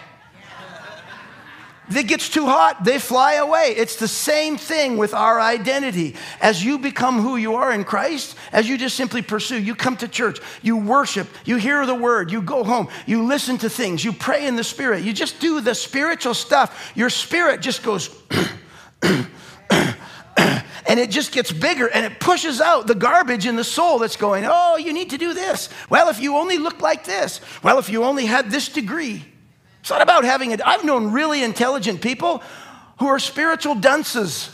[1.89, 3.75] If it gets too hot, they fly away.
[3.77, 6.17] It's the same thing with our identity.
[6.41, 9.97] As you become who you are in Christ, as you just simply pursue, you come
[9.99, 14.05] to church, you worship, you hear the word, you go home, you listen to things,
[14.05, 16.93] you pray in the spirit, you just do the spiritual stuff.
[16.97, 18.11] Your spirit just goes,
[19.03, 24.17] and it just gets bigger and it pushes out the garbage in the soul that's
[24.17, 25.69] going, oh, you need to do this.
[25.89, 29.25] Well, if you only looked like this, well, if you only had this degree.
[29.87, 30.61] It's not about having it.
[30.67, 32.43] I've known really intelligent people
[32.99, 34.53] who are spiritual dunces.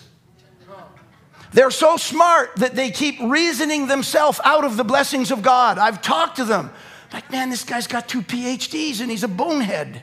[1.55, 5.79] They're so smart that they keep reasoning themselves out of the blessings of God.
[5.79, 6.71] I've talked to them.
[7.15, 10.03] Like, man, this guy's got two PhDs and he's a bonehead.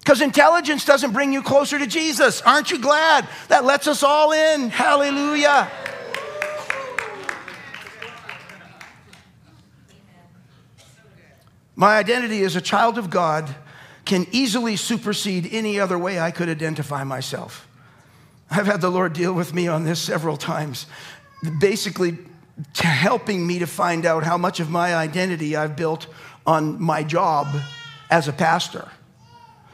[0.00, 2.42] Because intelligence doesn't bring you closer to Jesus.
[2.42, 3.26] Aren't you glad?
[3.48, 4.68] That lets us all in.
[4.68, 5.70] Hallelujah.
[11.76, 13.54] My identity as a child of God
[14.06, 17.68] can easily supersede any other way I could identify myself.
[18.50, 20.86] I've had the Lord deal with me on this several times,
[21.60, 22.16] basically
[22.74, 26.06] helping me to find out how much of my identity I've built
[26.46, 27.48] on my job
[28.08, 28.88] as a pastor.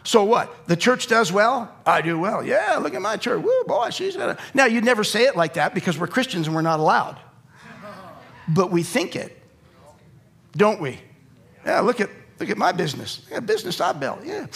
[0.03, 0.67] So what?
[0.67, 1.73] The church does well?
[1.87, 2.45] I do well.
[2.45, 3.45] Yeah, look at my church.
[3.45, 4.41] Woo, boy, she's got.
[4.53, 7.19] Now, you'd never say it like that because we're Christians and we're not allowed.
[8.49, 9.41] But we think it,
[10.57, 10.99] don't we?
[11.65, 13.27] Yeah, look at, look at my business.
[13.31, 14.25] Yeah, business I built.
[14.25, 14.47] Yeah.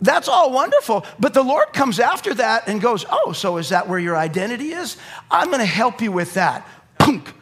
[0.00, 1.06] That's all wonderful.
[1.18, 4.72] But the Lord comes after that and goes, Oh, so is that where your identity
[4.72, 4.96] is?
[5.30, 6.66] I'm going to help you with that.
[6.98, 7.32] Punk.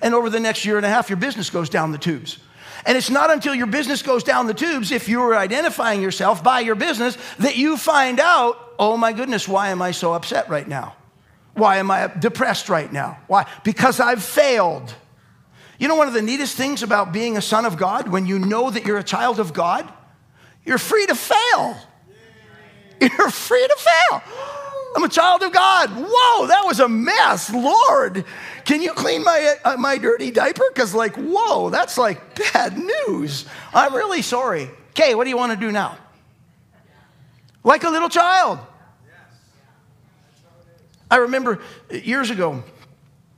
[0.00, 2.38] And over the next year and a half, your business goes down the tubes.
[2.86, 6.60] And it's not until your business goes down the tubes, if you're identifying yourself by
[6.60, 10.66] your business, that you find out, oh my goodness, why am I so upset right
[10.66, 10.94] now?
[11.54, 13.18] Why am I depressed right now?
[13.26, 13.46] Why?
[13.64, 14.94] Because I've failed.
[15.78, 18.38] You know, one of the neatest things about being a son of God, when you
[18.38, 19.88] know that you're a child of God,
[20.64, 21.76] you're free to fail.
[23.00, 24.22] You're free to fail.
[24.96, 25.90] I'm a child of God.
[25.90, 27.52] Whoa, that was a mess.
[27.52, 28.24] Lord,
[28.64, 30.64] can you clean my, uh, my dirty diaper?
[30.74, 33.46] Because, like, whoa, that's like bad news.
[33.72, 34.68] I'm really sorry.
[34.90, 35.96] Okay, what do you want to do now?
[37.62, 38.58] Like a little child.
[41.10, 41.60] I remember
[41.90, 42.64] years ago,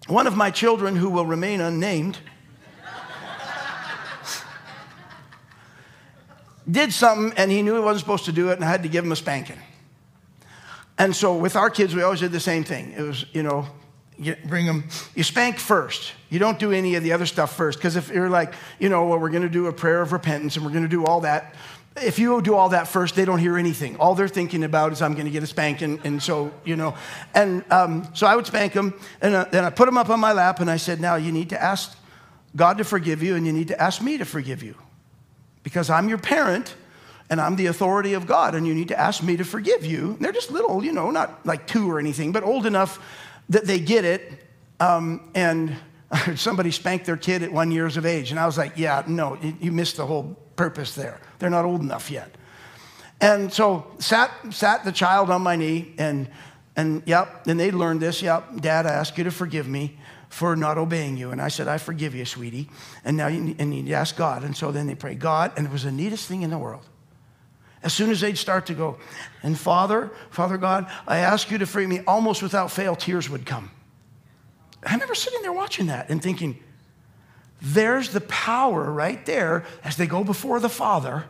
[0.07, 2.19] one of my children who will remain unnamed
[6.71, 8.89] did something and he knew he wasn't supposed to do it and I had to
[8.89, 9.59] give him a spanking.
[10.99, 12.93] And so with our kids, we always did the same thing.
[12.93, 13.67] It was, you know,
[14.45, 16.13] bring them, you spank first.
[16.29, 17.79] You don't do any of the other stuff first.
[17.79, 20.57] Because if you're like, you know, well, we're going to do a prayer of repentance
[20.57, 21.55] and we're going to do all that,
[21.97, 23.97] if you do all that first, they don't hear anything.
[23.97, 26.01] All they're thinking about is, I'm going to get a spanking.
[26.05, 26.95] And so, you know,
[27.35, 28.99] and um, so I would spank them.
[29.21, 31.33] And uh, then I put them up on my lap and I said, Now you
[31.33, 31.97] need to ask
[32.55, 34.77] God to forgive you and you need to ask me to forgive you.
[35.63, 36.75] Because I'm your parent
[37.31, 40.13] and I'm the authority of God, and you need to ask me to forgive you.
[40.13, 42.99] And they're just little, you know, not like two or anything, but old enough
[43.49, 44.33] that they get it.
[44.81, 45.77] Um, and
[46.35, 49.39] somebody spanked their kid at one years of age, and I was like, yeah, no,
[49.61, 51.21] you missed the whole purpose there.
[51.39, 52.35] They're not old enough yet.
[53.21, 56.29] And so sat sat the child on my knee, and
[56.75, 58.23] and yep, and they learned this.
[58.23, 59.99] Yep, Dad, I ask you to forgive me
[60.31, 61.33] for not obeying you.
[61.33, 62.69] And I said, I forgive you, sweetie.
[63.05, 64.45] And now you, and you ask God.
[64.45, 66.87] And so then they pray, God, and it was the neatest thing in the world.
[67.83, 68.99] As soon as they'd start to go,
[69.43, 73.45] and Father, Father God, I ask you to free me, almost without fail, tears would
[73.45, 73.71] come.
[74.85, 76.59] I remember sitting there watching that and thinking,
[77.61, 81.25] there's the power right there as they go before the Father,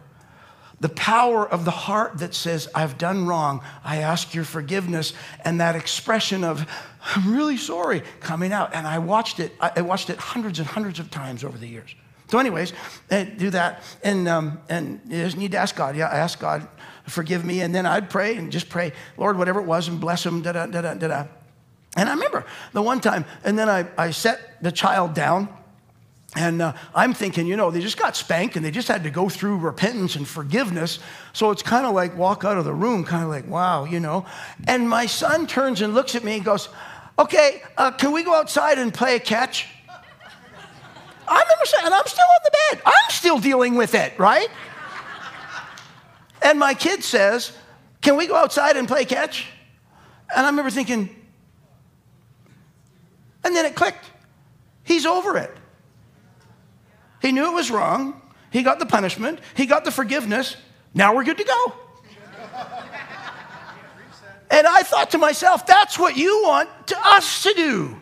[0.81, 5.13] the power of the heart that says, I've done wrong, I ask your forgiveness,
[5.45, 6.67] and that expression of,
[7.15, 8.75] I'm really sorry coming out.
[8.75, 11.95] And I watched it, I watched it hundreds and hundreds of times over the years.
[12.31, 12.73] So, anyways,
[13.11, 13.83] eh, do that.
[14.05, 15.97] And, um, and you just need to ask God.
[15.97, 16.67] Yeah, I ask God,
[17.07, 17.61] forgive me.
[17.61, 20.53] And then I'd pray and just pray, Lord, whatever it was, and bless him, da
[20.53, 21.27] da da da da.
[21.97, 25.49] And I remember the one time, and then I, I set the child down.
[26.37, 29.11] And uh, I'm thinking, you know, they just got spanked and they just had to
[29.11, 31.01] go through repentance and forgiveness.
[31.33, 33.99] So it's kind of like walk out of the room, kind of like, wow, you
[33.99, 34.27] know.
[34.69, 36.69] And my son turns and looks at me and goes,
[37.19, 39.67] okay, uh, can we go outside and play a catch?
[41.27, 42.83] I remember saying, and I'm still on the bed.
[42.87, 44.49] I'm still dealing with it, right?
[46.43, 47.53] And my kid says,
[48.01, 49.47] Can we go outside and play catch?
[50.35, 51.15] And I remember thinking,
[53.45, 54.05] and then it clicked.
[54.85, 55.55] He's over it.
[57.21, 58.21] He knew it was wrong.
[58.51, 59.41] He got the punishment.
[59.55, 60.57] He got the forgiveness.
[60.95, 61.73] Now we're good to go.
[64.51, 67.97] And I thought to myself, that's what you want to us to do.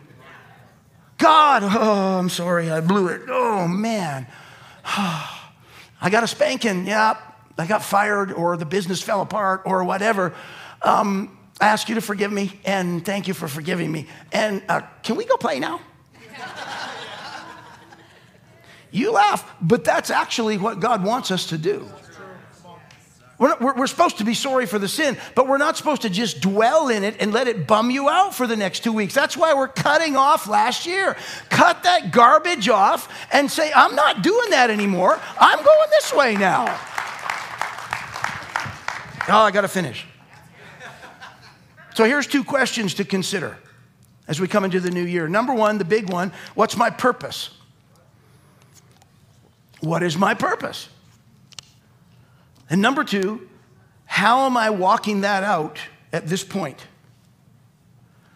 [1.19, 3.21] God, oh, I'm sorry, I blew it.
[3.27, 4.25] Oh, man.
[4.85, 6.87] I got a spanking.
[6.87, 7.17] Yeah,
[7.57, 10.33] I got fired, or the business fell apart, or whatever.
[10.81, 14.07] Um, I ask you to forgive me, and thank you for forgiving me.
[14.31, 15.81] And uh, can we go play now?
[18.91, 21.87] You laugh, but that's actually what God wants us to do.
[23.39, 26.09] We're, we're, we're, supposed to be sorry for the sin, but we're not supposed to
[26.09, 29.13] just dwell in it and let it bum you out for the next two weeks.
[29.13, 31.15] That's why we're cutting off last year.
[31.49, 35.17] Cut that garbage off and say, I'm not doing that anymore.
[35.39, 36.65] I'm going this way now.
[39.29, 40.05] Oh, I got to finish.
[41.93, 43.57] So here's two questions to consider
[44.27, 45.29] as we come into the new year.
[45.29, 47.51] Number one, the big one what's my purpose?
[49.81, 50.89] What is my purpose?
[52.69, 53.47] And number two,
[54.05, 55.79] how am I walking that out
[56.11, 56.85] at this point?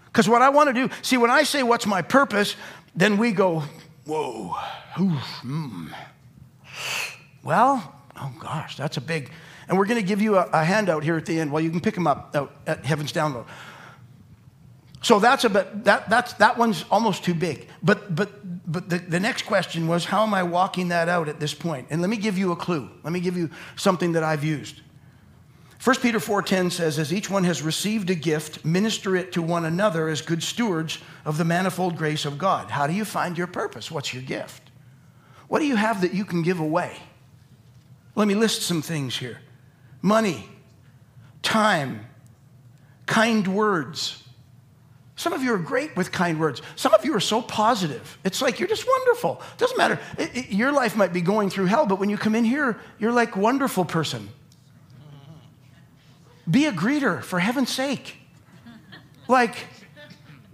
[0.05, 2.55] Because what I want to do, see, when I say what's my purpose,
[2.95, 3.63] then we go,
[4.05, 4.55] whoa,
[4.99, 5.91] oof, mm.
[7.43, 9.31] well, oh gosh, that's a big,
[9.67, 11.51] and we're going to give you a, a, handout here at the end.
[11.51, 12.35] Well, you can pick them up
[12.67, 13.45] at Heaven's Download.
[15.03, 17.67] So that's a bit, that, that's, that one's almost too big.
[17.83, 18.31] But, but,
[18.71, 21.87] but the, the next question was, how am I walking that out at this point?
[21.89, 22.89] And let me give you a clue.
[23.03, 24.79] Let me give you something that I've used.
[25.83, 29.65] 1 Peter 4:10 says, As each one has received a gift, minister it to one
[29.65, 32.71] another as good stewards of the manifold grace of God.
[32.71, 33.91] How do you find your purpose?
[33.91, 34.71] What's your gift?
[35.49, 36.97] What do you have that you can give away?
[38.15, 39.41] Let me list some things here
[40.01, 40.47] money,
[41.41, 42.05] time,
[43.05, 44.22] kind words,
[45.23, 46.61] some of you are great with kind words.
[46.75, 48.19] Some of you are so positive.
[48.25, 49.41] It's like you're just wonderful.
[49.57, 49.97] Doesn't matter.
[50.17, 52.77] It, it, your life might be going through hell, but when you come in here,
[52.99, 54.27] you're like wonderful person.
[56.51, 58.17] Be a greeter for heaven's sake.
[59.29, 59.55] Like,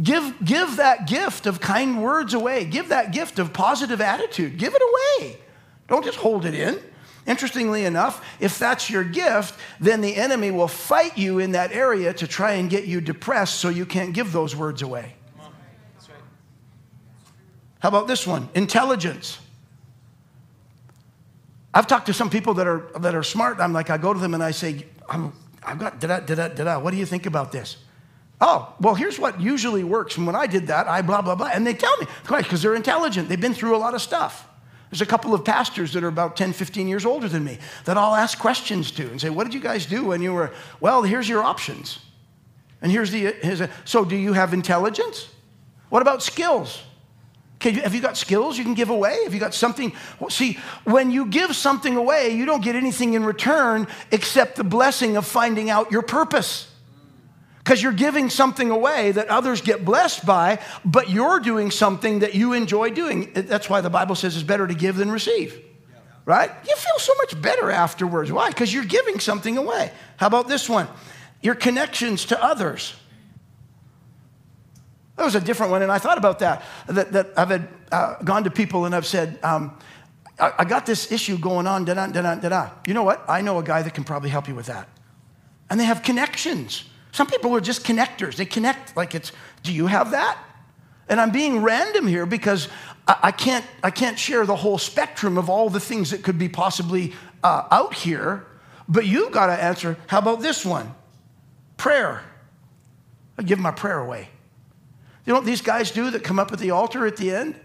[0.01, 2.63] Give, give that gift of kind words away.
[2.63, 4.57] Give that gift of positive attitude.
[4.57, 5.37] Give it away.
[5.89, 6.79] Don't just hold it in.
[7.29, 12.11] Interestingly enough, if that's your gift, then the enemy will fight you in that area
[12.11, 15.13] to try and get you depressed so you can't give those words away.
[17.77, 18.49] How about this one?
[18.55, 19.37] Intelligence.
[21.71, 23.59] I've talked to some people that are, that are smart.
[23.59, 25.31] I'm like, I go to them and I say, I'm,
[25.63, 27.77] I've got, da da da da what do you think about this?
[28.41, 30.17] Oh, well, here's what usually works.
[30.17, 31.51] And when I did that, I blah, blah, blah.
[31.53, 33.29] And they tell me, because they're intelligent.
[33.29, 34.47] They've been through a lot of stuff.
[34.89, 37.97] There's a couple of pastors that are about 10, 15 years older than me that
[37.97, 41.03] I'll ask questions to and say, What did you guys do when you were, well,
[41.03, 41.99] here's your options.
[42.81, 45.27] And here's the, here's a, so do you have intelligence?
[45.89, 46.81] What about skills?
[47.55, 49.23] Okay, have you got skills you can give away?
[49.25, 49.91] Have you got something?
[50.29, 55.17] See, when you give something away, you don't get anything in return except the blessing
[55.17, 56.68] of finding out your purpose
[57.69, 62.33] because you're giving something away that others get blessed by, but you're doing something that
[62.33, 63.31] you enjoy doing.
[63.31, 65.55] That's why the Bible says it's better to give than receive,
[66.25, 66.49] right?
[66.67, 68.31] You feel so much better afterwards.
[68.31, 68.49] Why?
[68.49, 69.91] Because you're giving something away.
[70.17, 70.87] How about this one?
[71.43, 72.95] Your connections to others.
[75.17, 76.63] That was a different one, and I thought about that.
[76.87, 79.77] That, that I've had, uh, gone to people and I've said, um,
[80.39, 82.69] I, I, got this issue going on, da da da da da.
[82.87, 83.23] You know what?
[83.29, 84.89] I know a guy that can probably help you with that.
[85.69, 86.88] And they have connections.
[87.11, 88.35] Some people are just connectors.
[88.35, 89.31] They connect like it's,
[89.63, 90.37] do you have that?
[91.07, 92.67] And I'm being random here because
[93.07, 96.49] I, can't, I can't share the whole spectrum of all the things that could be
[96.49, 98.45] possibly uh, out here.
[98.87, 100.93] But you've got to answer how about this one?
[101.77, 102.21] Prayer.
[103.37, 104.29] I give my prayer away.
[105.25, 107.59] You know what these guys do that come up at the altar at the end?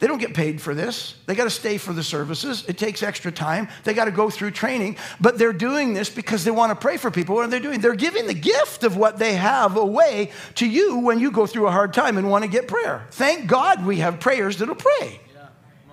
[0.00, 1.14] They don't get paid for this.
[1.26, 2.64] They got to stay for the services.
[2.66, 3.68] It takes extra time.
[3.84, 6.96] They got to go through training, but they're doing this because they want to pray
[6.96, 7.36] for people.
[7.36, 7.80] What are they doing?
[7.80, 11.68] They're giving the gift of what they have away to you when you go through
[11.68, 13.06] a hard time and want to get prayer.
[13.12, 15.20] Thank God we have prayers that'll pray.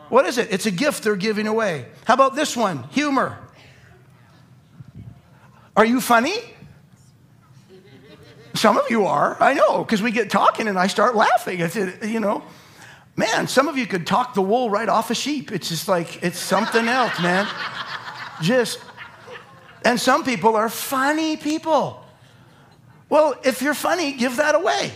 [0.09, 0.51] What is it?
[0.51, 1.85] It's a gift they're giving away.
[2.05, 2.83] How about this one?
[2.91, 3.37] Humor.
[5.77, 6.35] Are you funny?
[8.55, 9.37] Some of you are.
[9.39, 11.59] I know, because we get talking and I start laughing.
[12.03, 12.43] You know.
[13.15, 15.51] Man, some of you could talk the wool right off a sheep.
[15.51, 17.47] It's just like, it's something else, man.
[18.41, 18.79] Just,
[19.83, 22.03] and some people are funny people.
[23.09, 24.91] Well, if you're funny, give that away.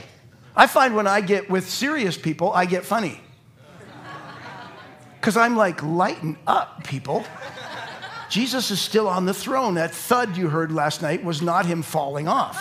[0.56, 3.20] I find when I get with serious people, I get funny.
[5.20, 7.26] Because I'm like, lighten up, people.
[8.30, 9.74] Jesus is still on the throne.
[9.74, 12.56] That thud you heard last night was not him falling off.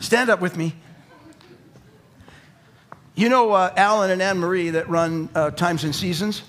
[0.00, 0.74] Stand up with me.
[3.14, 6.42] You know uh, Alan and Anne Marie that run uh, Times and Seasons?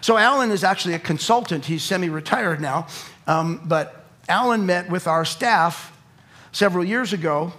[0.00, 1.64] So, Alan is actually a consultant.
[1.64, 2.88] He's semi retired now.
[3.28, 5.96] Um, but Alan met with our staff
[6.50, 7.52] several years ago,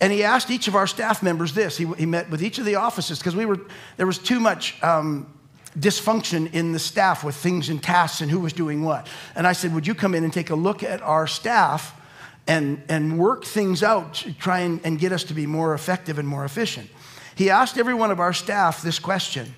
[0.00, 1.76] and he asked each of our staff members this.
[1.76, 3.60] He, he met with each of the offices because we were,
[3.96, 5.32] there was too much um,
[5.78, 9.08] dysfunction in the staff with things and tasks and who was doing what.
[9.34, 11.98] And I said, Would you come in and take a look at our staff?
[12.46, 16.18] And, and work things out to try and, and get us to be more effective
[16.18, 16.90] and more efficient.
[17.34, 19.54] He asked every one of our staff this question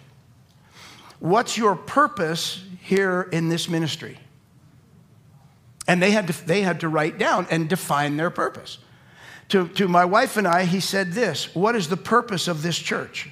[1.20, 4.18] What's your purpose here in this ministry?
[5.86, 8.78] And they had to, they had to write down and define their purpose.
[9.50, 12.78] To, to my wife and I, he said this What is the purpose of this
[12.78, 13.30] church?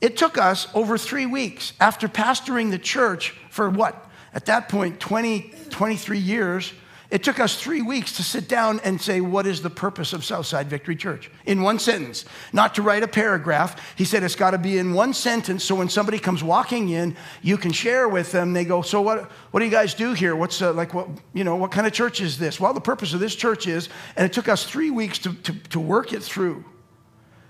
[0.00, 4.10] It took us over three weeks after pastoring the church for what?
[4.34, 6.72] At that point, 20, 23 years
[7.10, 10.24] it took us three weeks to sit down and say, What is the purpose of
[10.24, 11.30] Southside Victory Church?
[11.44, 13.94] In one sentence, not to write a paragraph.
[13.96, 17.16] He said it's got to be in one sentence so when somebody comes walking in,
[17.42, 18.52] you can share with them.
[18.52, 20.34] They go, So what, what do you guys do here?
[20.34, 22.58] What's uh, like, what, you know, what kind of church is this?
[22.58, 25.52] Well, the purpose of this church is, and it took us three weeks to, to,
[25.70, 26.64] to work it through.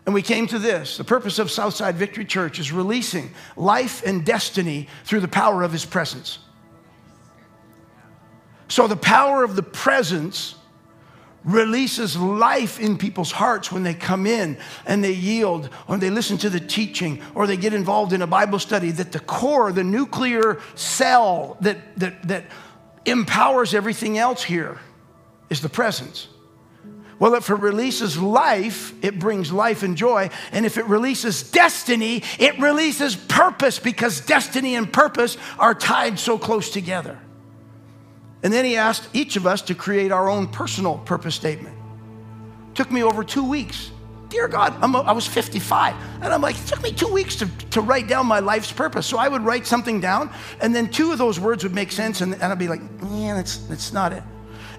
[0.07, 0.99] And we came to this.
[0.99, 5.73] The purpose of Southside Victory Church is releasing life and destiny through the power of
[5.73, 6.39] His presence.
[8.69, 10.55] So the power of the presence
[11.45, 14.57] releases life in people's hearts when they come in
[14.87, 18.27] and they yield or they listen to the teaching or they get involved in a
[18.27, 22.47] Bible study that the core, the nuclear cell that, that, that
[23.05, 24.79] empowers everything else here
[25.51, 26.29] is the presence.
[27.19, 30.31] Well, if it releases life, it brings life and joy.
[30.51, 36.39] And if it releases destiny, it releases purpose because destiny and purpose are tied so
[36.39, 37.19] close together.
[38.45, 41.77] And then he asked each of us to create our own personal purpose statement.
[42.75, 43.91] Took me over two weeks
[44.35, 45.95] Dear God, I'm a, I was 55.
[46.21, 49.07] And I'm like, it took me two weeks to, to write down my life's purpose.
[49.07, 50.29] So I would write something down,
[50.61, 52.81] and then two of those words would make sense, and, and I'd be like,
[53.13, 54.25] yeah, that's, that's not it.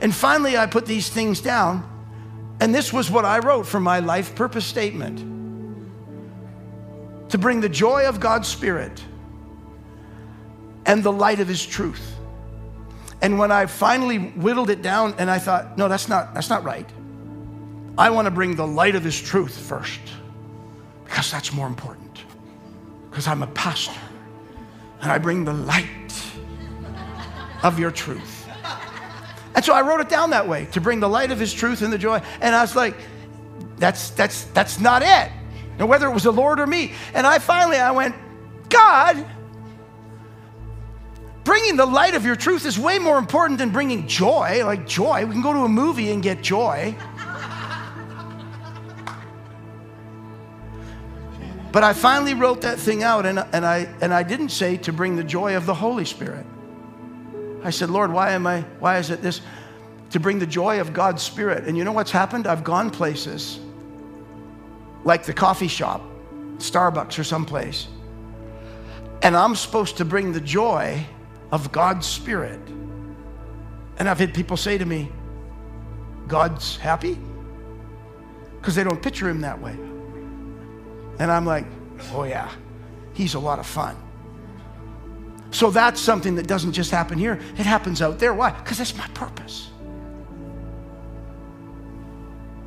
[0.02, 1.90] And finally, I put these things down,
[2.60, 5.20] and this was what I wrote for my life purpose statement
[7.30, 9.02] to bring the joy of God's Spirit
[10.86, 12.15] and the light of His truth.
[13.26, 16.64] And when I finally whittled it down, and I thought, no, that's not, that's not
[16.64, 16.88] right.
[17.98, 20.00] I want to bring the light of His truth first
[21.06, 22.20] because that's more important.
[23.10, 24.00] Because I'm a pastor
[25.02, 25.90] and I bring the light
[27.64, 28.48] of your truth.
[29.56, 31.82] And so I wrote it down that way to bring the light of His truth
[31.82, 32.22] and the joy.
[32.42, 32.96] And I was like,
[33.78, 35.32] that's, that's, that's not it.
[35.80, 36.94] Now, whether it was the Lord or me.
[37.16, 38.14] And I finally, I went,
[38.70, 39.26] God,
[41.46, 44.66] bringing the light of your truth is way more important than bringing joy.
[44.66, 46.94] Like joy, we can go to a movie and get joy.
[51.72, 54.94] But I finally wrote that thing out, and, and, I, and I didn't say to
[54.94, 56.46] bring the joy of the Holy Spirit.
[57.66, 59.42] I said, Lord, why am I, why is it this?
[60.12, 61.66] To bring the joy of God's Spirit.
[61.66, 62.48] And you know what's happened?
[62.48, 63.60] I've gone places
[65.04, 66.02] like the coffee shop,
[66.60, 67.90] Starbucks, or someplace.
[69.22, 71.06] And I'm supposed to bring the joy
[71.52, 72.60] of God's Spirit.
[73.98, 75.12] And I've had people say to me,
[76.28, 77.18] God's happy?
[78.60, 79.74] Because they don't picture him that way.
[81.20, 81.66] And I'm like,
[82.12, 82.52] oh yeah,
[83.14, 83.96] he's a lot of fun.
[85.52, 88.34] So that's something that doesn't just happen here, it happens out there.
[88.34, 88.52] Why?
[88.52, 89.70] Because that's my purpose.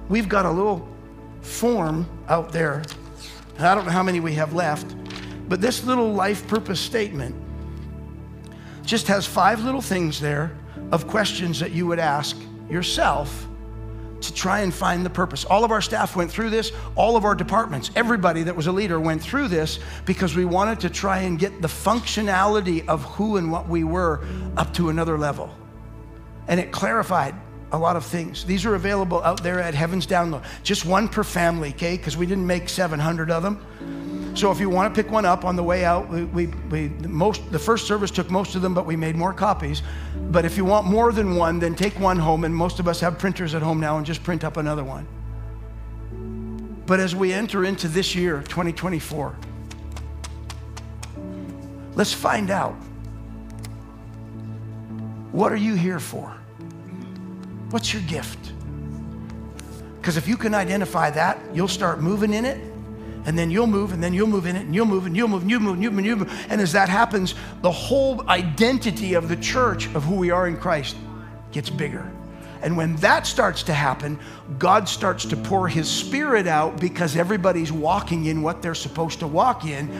[0.08, 0.88] We've got a little
[1.42, 2.82] form out there.
[3.58, 4.94] I don't know how many we have left,
[5.48, 7.34] but this little life purpose statement
[8.88, 10.50] just has five little things there
[10.92, 12.34] of questions that you would ask
[12.70, 13.46] yourself
[14.22, 15.44] to try and find the purpose.
[15.44, 18.72] All of our staff went through this, all of our departments, everybody that was a
[18.72, 23.36] leader went through this because we wanted to try and get the functionality of who
[23.36, 24.24] and what we were
[24.56, 25.54] up to another level.
[26.48, 27.34] And it clarified
[27.72, 28.46] a lot of things.
[28.46, 30.42] These are available out there at Heaven's Download.
[30.62, 31.98] Just one per family, okay?
[31.98, 34.17] Because we didn't make 700 of them.
[34.38, 36.90] So if you want to pick one up on the way out, we, we, we,
[37.08, 39.82] most the first service took most of them, but we made more copies.
[40.30, 43.00] But if you want more than one, then take one home, and most of us
[43.00, 45.08] have printers at home now, and just print up another one.
[46.86, 49.36] But as we enter into this year, 2024,
[51.96, 52.74] let's find out
[55.32, 56.32] what are you here for?
[57.70, 58.52] What's your gift?
[60.00, 62.67] Because if you can identify that, you'll start moving in it
[63.28, 65.28] and then you'll move, and then you'll move in it, and you'll move, and you'll
[65.28, 66.46] move, and you'll move, and you'll move, and you'll move.
[66.48, 70.56] And as that happens, the whole identity of the church of who we are in
[70.56, 70.96] Christ
[71.52, 72.10] gets bigger.
[72.62, 74.18] And when that starts to happen,
[74.58, 79.26] God starts to pour His Spirit out because everybody's walking in what they're supposed to
[79.26, 79.90] walk in.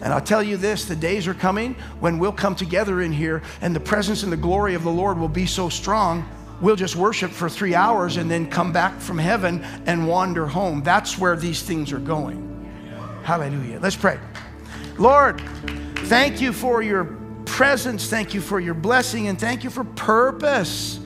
[0.00, 3.42] And I'll tell you this the days are coming when we'll come together in here
[3.60, 6.26] and the presence and the glory of the Lord will be so strong,
[6.62, 10.82] we'll just worship for three hours and then come back from heaven and wander home.
[10.82, 12.47] That's where these things are going.
[13.28, 13.78] Hallelujah.
[13.78, 14.18] Let's pray.
[14.96, 15.42] Lord,
[16.06, 17.04] thank you for your
[17.44, 18.08] presence.
[18.08, 20.98] Thank you for your blessing and thank you for purpose.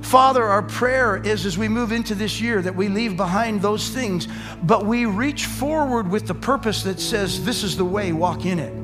[0.00, 3.88] Father, our prayer is as we move into this year that we leave behind those
[3.90, 4.26] things,
[4.64, 8.58] but we reach forward with the purpose that says, This is the way, walk in
[8.58, 8.74] it.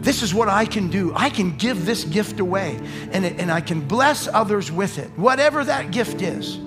[0.00, 1.12] This is what I can do.
[1.16, 2.78] I can give this gift away
[3.10, 6.60] and, it, and I can bless others with it, whatever that gift is.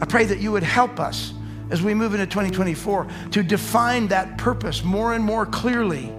[0.00, 1.34] I pray that you would help us
[1.70, 6.12] as we move into 2024 to define that purpose more and more clearly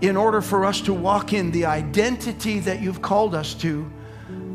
[0.00, 3.90] in order for us to walk in the identity that you've called us to,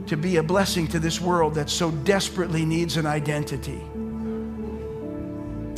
[0.05, 3.81] to be a blessing to this world that so desperately needs an identity.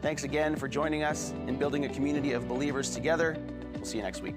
[0.00, 3.36] Thanks again for joining us in building a community of believers together.
[3.74, 4.36] We'll see you next week.